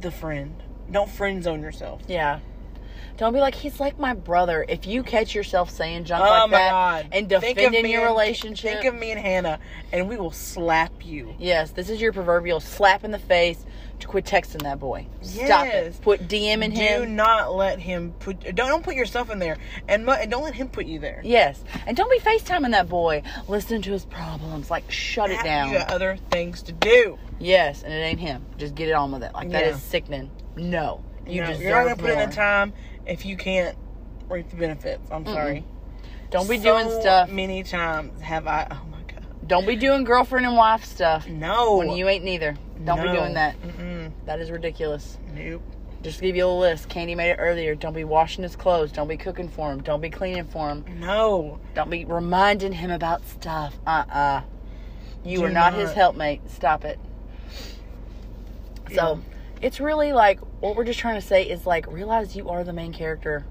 [0.00, 0.62] the friend.
[0.90, 2.02] Don't friend zone yourself.
[2.08, 2.40] Yeah.
[3.18, 4.64] Don't be like he's like my brother.
[4.68, 7.08] If you catch yourself saying junk Oh like that God.
[7.12, 9.58] and Think of defending me your and- relationship, Think of me and Hannah,
[9.92, 11.34] and we will slap you.
[11.38, 13.64] yes, this is your proverbial slap in the face
[13.98, 15.04] to quit texting that boy.
[15.22, 15.72] Stop it.
[15.86, 15.98] Yes.
[16.00, 17.02] Put DM in Do him.
[17.02, 18.40] Do not let him put.
[18.54, 19.56] Don't don't put yourself in there,
[19.88, 21.20] and and don't let him put you there.
[21.24, 23.24] Yes, and don't be FaceTiming that boy.
[23.48, 24.70] Listen to his problems.
[24.70, 25.72] Like, shut it down.
[25.72, 27.18] You got other things to do.
[27.40, 28.46] Yes, and it ain't him.
[28.58, 29.32] Just get it on with it.
[29.34, 29.70] Like that Yeah.
[29.72, 30.30] is sickening.
[30.56, 32.72] No, you No, deserve you're not gonna put in the time
[33.08, 33.76] if you can't
[34.28, 35.10] reap the benefits.
[35.10, 35.64] I'm sorry.
[36.30, 37.30] Don't be So doing stuff.
[37.30, 38.66] Many times have I.
[38.70, 39.26] Oh my god.
[39.46, 41.76] Don't be doing girlfriend and wife stuff No.
[41.78, 42.54] when you ain't neither.
[42.84, 43.60] Don't be doing that.
[43.62, 44.12] Mm-mm.
[44.26, 45.18] That is ridiculous.
[45.34, 45.62] Nope.
[46.02, 46.88] Just give you a list.
[46.88, 47.74] Candy made it earlier.
[47.74, 48.92] Don't be washing his clothes.
[48.92, 49.82] Don't be cooking for him.
[49.82, 50.84] Don't be cleaning for him.
[51.00, 51.58] No.
[51.74, 53.74] Don't be reminding him about stuff.
[53.86, 54.40] Uh uh
[55.24, 56.48] You Do are not, his helpmate.
[56.50, 57.00] Stop it.
[58.94, 59.20] So
[59.62, 62.72] it's really like what we're just trying to say is like realize you are the
[62.72, 63.44] main character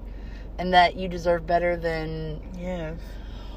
[0.58, 2.98] and that you deserve better than Yes.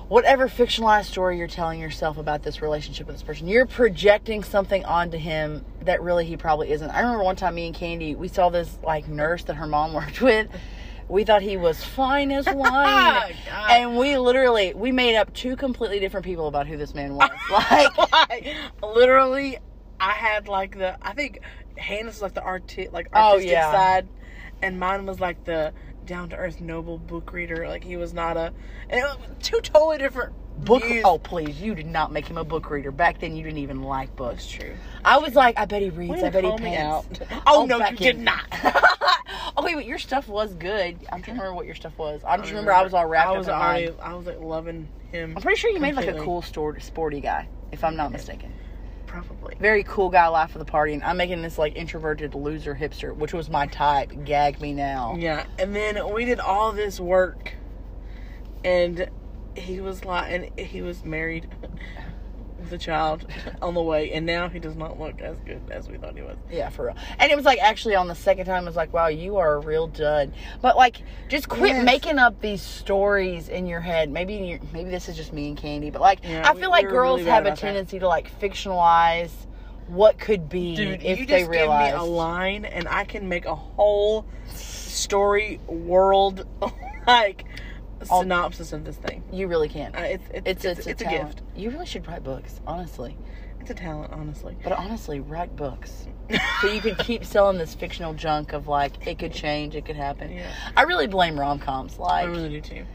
[0.08, 4.84] whatever fictionalized story you're telling yourself about this relationship with this person, you're projecting something
[4.86, 6.90] onto him that really he probably isn't.
[6.92, 9.94] I remember one time me and Candy, we saw this like nurse that her mom
[9.96, 10.48] worked with.
[11.10, 13.34] We thought he was fine as wine.
[13.46, 13.72] God.
[13.72, 17.30] and we literally we made up two completely different people about who this man was.
[17.52, 18.48] Like like
[18.84, 19.58] literally
[20.00, 21.40] I had like the I think
[21.78, 23.72] Hannah's was like the arti- like Oh, artistic yeah.
[23.72, 24.08] side
[24.62, 25.74] and mine was like the
[26.06, 28.52] down to earth noble book reader like he was not a
[28.90, 30.34] and it was two totally different
[30.66, 31.04] book views.
[31.06, 32.92] Oh please, you did not make him a book reader.
[32.92, 34.44] Back then you didn't even like books.
[34.46, 34.74] that's true
[35.06, 36.82] I was like, I bet he reads, I bet he paints.
[36.82, 37.06] out.
[37.48, 38.46] Oh, oh, no, you did not.
[39.58, 40.98] oh wait, wait, your stuff was good.
[41.12, 42.22] I'm trying to remember what your stuff was.
[42.26, 44.00] I just remember I was all wrapped I was up in already.
[44.02, 47.22] I was like loving him I'm pretty sure you made like a cool store, sporty
[47.22, 48.54] guy, if I'm not mistaken.
[49.12, 49.56] Probably.
[49.60, 53.14] Very cool guy, life of the party, and I'm making this like introverted loser hipster,
[53.14, 54.12] which was my type.
[54.24, 55.16] Gag me now.
[55.20, 57.54] Yeah, and then we did all this work,
[58.64, 59.10] and
[59.58, 61.50] he was like, and he was married
[62.72, 63.26] a child
[63.62, 66.22] on the way, and now he does not look as good as we thought he
[66.22, 66.38] was.
[66.52, 66.96] Yeah, for real.
[67.20, 69.56] And it was like actually on the second time, it was like, wow, you are
[69.56, 70.32] a real dud.
[70.62, 71.86] But like, just quit Yes.
[71.86, 74.10] making up these stories in your head.
[74.12, 76.86] Maybe maybe this is just me and Candy, but like, Yeah, I we- feel like
[76.86, 77.62] we girls really have a about that.
[77.62, 79.32] tendency to like fictionalize
[79.88, 81.92] what could be Dude, if you they just realize.
[81.92, 86.46] give me a line, and I can make a whole story world
[87.08, 87.46] like
[88.10, 89.24] All- synopsis of this thing.
[89.32, 89.96] You really can.
[89.96, 91.42] Uh, it's, It's it's, it's, it's, a, a gift.
[91.56, 93.18] You really should write books, honestly.
[93.60, 94.58] It's a talent, honestly.
[94.64, 96.08] But honestly, write books
[96.62, 99.96] so you could keep selling this fictional junk of like it could change, it could
[99.96, 100.32] happen.
[100.32, 100.52] Yeah.
[100.76, 101.98] I really blame rom coms.
[101.98, 102.86] Like, I really do too.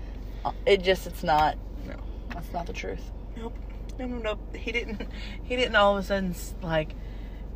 [0.65, 1.57] it just it's not.
[1.87, 1.97] No.
[2.33, 3.11] That's not the truth.
[3.37, 3.57] Nope.
[3.99, 4.59] No, no, no.
[4.59, 5.09] He didn't.
[5.45, 6.91] He didn't all of a sudden like.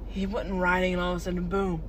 [0.09, 1.85] He wasn't writing, and all of a sudden, boom!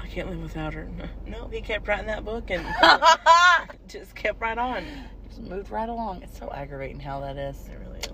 [0.00, 0.88] I can't live without her.
[1.26, 2.64] No, he kept writing that book and
[3.88, 4.84] just kept right on.
[5.28, 6.22] Just moved right along.
[6.22, 7.56] It's so aggravating how that is.
[7.68, 8.08] It really is.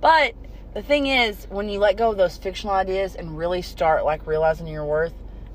[0.00, 0.34] But
[0.74, 4.26] the thing is, when you let go of those fictional ideas and really start like
[4.26, 5.12] realizing your worth,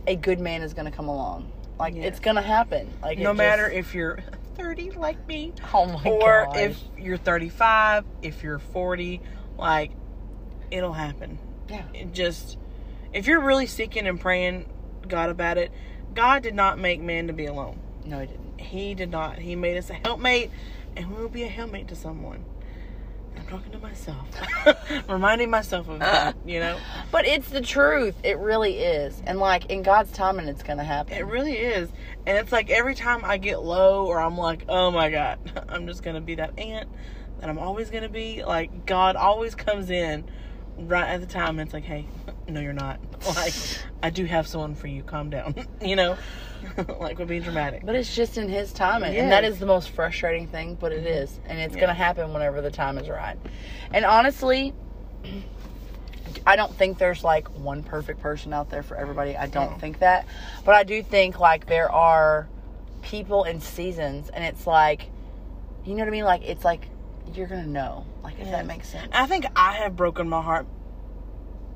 [0.07, 1.51] a good man is going to come along.
[1.80, 2.05] Like Yes.
[2.05, 2.91] it's going to happen.
[3.01, 4.19] Like No matter just- if you're
[4.55, 6.57] 30 like me, oh my or gosh.
[6.57, 9.22] if you're 35, if you're 40,
[9.57, 9.91] like
[10.69, 11.39] it'll happen.
[11.67, 12.57] yeah, It just
[13.13, 14.65] if you're really seeking and praying
[15.12, 15.72] God about it,
[16.16, 17.80] God did not make man to be alone.
[18.05, 18.59] no, he didn't.
[18.59, 19.39] He did not.
[19.39, 20.49] He made us a helpmate,
[20.95, 22.45] and we will be a helpmate to someone.
[23.38, 24.28] I'm talking to myself,
[25.09, 26.36] reminding myself of that.
[26.45, 26.78] You know,
[27.12, 28.16] But it's the truth.
[28.24, 29.22] It really is.
[29.26, 31.14] And like in God's timing, it's going to happen.
[31.14, 31.89] it really is.
[32.26, 35.39] And it's like every time I get low, or I'm like, oh my God,
[35.70, 36.89] I'm just gonna be that aunt
[37.39, 38.43] that I'm always gonna be.
[38.43, 40.26] Like God always comes in
[40.78, 42.05] right at the time, and it's like, hey,
[42.48, 43.00] no, you're not.
[43.24, 43.34] Oh.
[43.36, 43.54] Like
[44.02, 45.04] I do have someone for you.
[45.04, 45.54] Calm down.
[45.82, 46.18] you know,
[47.00, 47.86] like we're being dramatic.
[47.86, 50.76] But it's just in His timing, and that is the most frustrating thing.
[50.80, 51.86] But it is, and it's Yeah.
[51.86, 53.38] to happen whenever the time is right.
[53.94, 54.74] And honestly,
[56.48, 59.38] I don't think there's like one perfect person out there for everybody.
[59.38, 59.78] I don't No.
[59.78, 60.26] think that,
[60.66, 62.48] but I do think like there are
[63.04, 65.12] people in seasons, and it's like,
[65.86, 66.24] you know what I mean?
[66.24, 66.88] Like it's like
[67.36, 69.10] you're gonna know, like if that makes sense.
[69.14, 70.66] I think I have broken my heart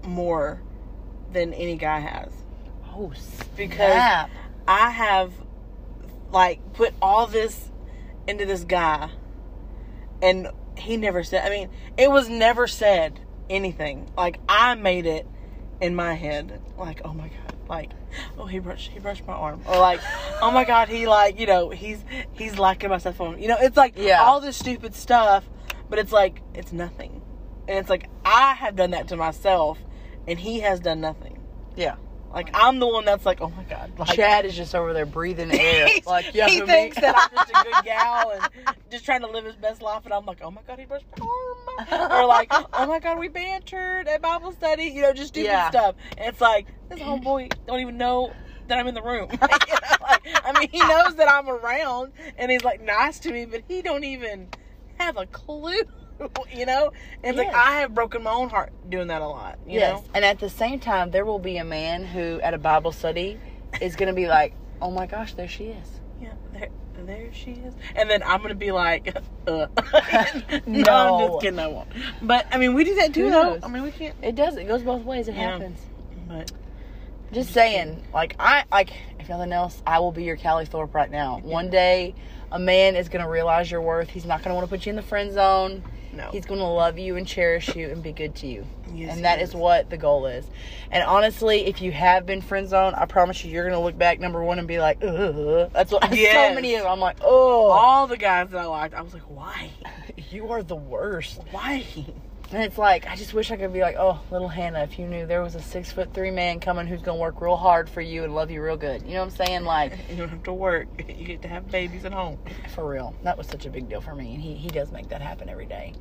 [0.06, 0.62] more
[1.32, 2.32] than any guy has.
[2.94, 3.12] Oh,
[3.56, 4.28] Because.
[4.68, 5.32] I have
[6.32, 7.70] like put all this
[8.28, 9.10] into this guy
[10.22, 10.48] and
[10.78, 14.10] he never said I mean, it was never said anything.
[14.18, 15.28] Like I made it
[15.82, 17.92] in my head like, "Oh my god." Like,
[18.38, 20.00] "Oh, he brushed he brushed my arm." Or like,
[20.42, 22.04] "Oh my god, he like, you know, he's
[22.34, 24.22] he's liking my cell phone." You know, it's like Yeah.
[24.24, 25.48] all this stupid stuff,
[25.90, 27.22] but it's like it's nothing.
[27.68, 29.78] And it's like I have done that to myself
[30.28, 31.40] and he has done nothing.
[31.76, 31.96] yeah.
[32.34, 35.06] Like I'm the one that's like, "Oh my god." Like Chad is just over there
[35.06, 35.88] breathing air.
[36.06, 36.66] Like, yeah, he me.
[36.66, 38.50] thinks that I'm just a good gal and
[38.92, 41.06] just trying to live his best life, and I'm like, oh my god, he brushed
[41.18, 45.30] my arm, or like, oh my god, we bantered at Bible study, you know, just
[45.30, 45.70] stupid Yeah.
[45.70, 45.96] stuff.
[46.18, 48.34] And it's like this homeboy don't even know
[48.68, 49.30] that I'm in the room.
[49.40, 53.32] You know, like, I mean, he knows that I'm around, and he's like nice to
[53.32, 54.50] me, but he don't even
[54.98, 55.84] have a clue.
[56.54, 56.92] You know,
[57.24, 57.48] and it's Yes.
[57.48, 59.58] like I have broken my own heart doing that a lot.
[59.68, 59.92] You yes.
[60.00, 62.92] know, And at the same time, there will be a man who, at a Bible
[62.94, 63.38] study,
[63.82, 65.88] is going to be like, oh my gosh, there she is.
[66.22, 66.70] yeah, there,
[67.06, 69.16] there she is, and then I'm gonna be like,
[69.48, 69.68] uh.
[69.68, 69.68] no,
[70.66, 70.92] No.
[71.20, 71.90] I'm just kidding, I won't.
[72.22, 73.60] But I mean, we do that too, though.
[73.62, 74.16] I mean, we can't.
[74.22, 74.56] It does.
[74.56, 75.28] It goes both ways.
[75.28, 75.52] It Yeah.
[75.52, 75.80] happens.
[76.28, 76.52] But
[77.34, 81.12] Just saying, like I like if nothing else, I will be your Callie Thorpe right
[81.12, 81.40] now.
[81.44, 82.16] One day,
[82.52, 84.10] a man is gonna realize your worth.
[84.10, 85.84] He's not gonna want to put you in the friend zone.
[86.16, 88.66] No, He's gonna love you and cherish you and be good to you.
[88.94, 89.50] Yes, and that is.
[89.50, 89.56] is.
[89.56, 90.46] what the goal is.
[90.92, 94.20] And honestly, if you have been friend zoned, I promise you, you're gonna look back
[94.20, 95.70] number one and be like, Ugh.
[95.74, 96.04] that's what.
[96.16, 96.92] So many of them.
[96.92, 99.70] I'm like, oh, all the guys that I liked, I was like, why,
[100.32, 101.42] you are the worst.
[101.52, 101.86] why?
[102.52, 105.08] And it's like, I just wish I could be like, oh, little Hannah, if you
[105.08, 108.02] knew there was a six foot three man coming who's gonna work real hard for
[108.02, 109.02] you and love you real good.
[109.02, 109.64] You know what I'm saying?
[109.64, 110.88] Like, You don't have to work.
[111.16, 112.38] You get to have babies at home.
[112.74, 113.16] for real.
[113.24, 114.36] That was such a big deal for me.
[114.36, 115.94] And he, he does make that happen every day.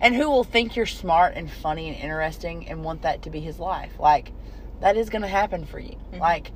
[0.00, 3.40] And who will think you're smart and funny and interesting and want that to be
[3.40, 3.92] his life?
[3.98, 4.32] Like,
[4.80, 5.96] that is gonna happen for you.
[6.12, 6.20] Mm-hmm.
[6.20, 6.52] Like,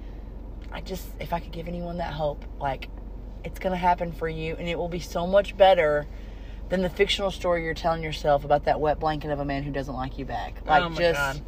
[0.72, 2.88] I just, if I could give anyone that hope, like,
[3.44, 6.06] it's gonna happen for you and it will be so much better
[6.74, 9.70] than the fictional story you're telling yourself about that wet blanket of a man who
[9.70, 10.56] doesn't like you back.
[10.66, 11.40] Oh like, oh just god.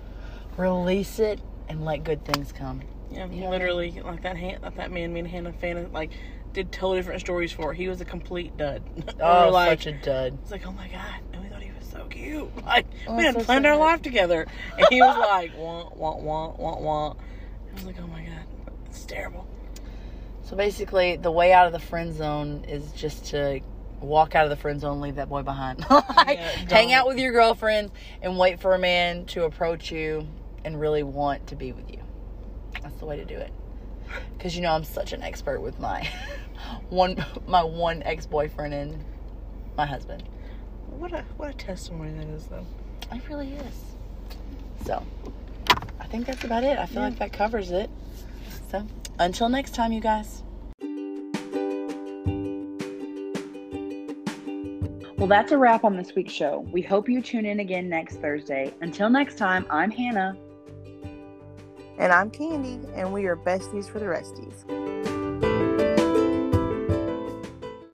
[0.57, 2.83] release it and let good things come.
[3.11, 3.51] Yeah, You know?
[3.51, 4.37] literally, like that.
[4.37, 6.13] Han- that man, me and Hannah, fan, like
[6.53, 7.73] did totally different stories for.
[7.73, 8.83] He was a complete dud.
[9.21, 10.39] Oh, like, such a dud.
[10.43, 12.49] it's like, oh my god, and we thought he was so cute.
[12.65, 14.47] Like Oh, we had so planned our life together,
[14.79, 17.19] and he was like, "Want, want, want, want, want."
[17.71, 19.45] I was like, "Oh my god, it's terrible."
[20.45, 23.61] So basically, the way out of the friend zone is just to
[24.01, 25.85] walk out of the friend zone, leave that boy behind.
[25.91, 27.93] Like, Yeah, hang out with your girlfriends
[28.23, 30.27] and wait for a man to approach you
[30.65, 31.99] and really want to be with you.
[32.83, 33.53] That's the way to do it.
[34.37, 36.09] Because you know I'm such an expert with my
[36.91, 39.05] one my one ex boyfriend and
[39.77, 40.23] my husband.
[40.91, 42.65] What a what a testimony that is, though.
[43.13, 43.75] It really is.
[44.85, 45.05] So,
[46.01, 46.79] I think that's about it.
[46.79, 47.09] I feel Yeah.
[47.09, 47.91] like that covers it.
[48.71, 48.87] So,
[49.19, 50.43] until next time, you guys.
[55.19, 56.67] Well, that's a wrap on this week's show.
[56.71, 58.75] We hope you tune in again next Thursday.
[58.83, 60.37] Until next time, I'm Hannah.
[61.97, 65.16] And I'm Candy, and we are besties for the resties.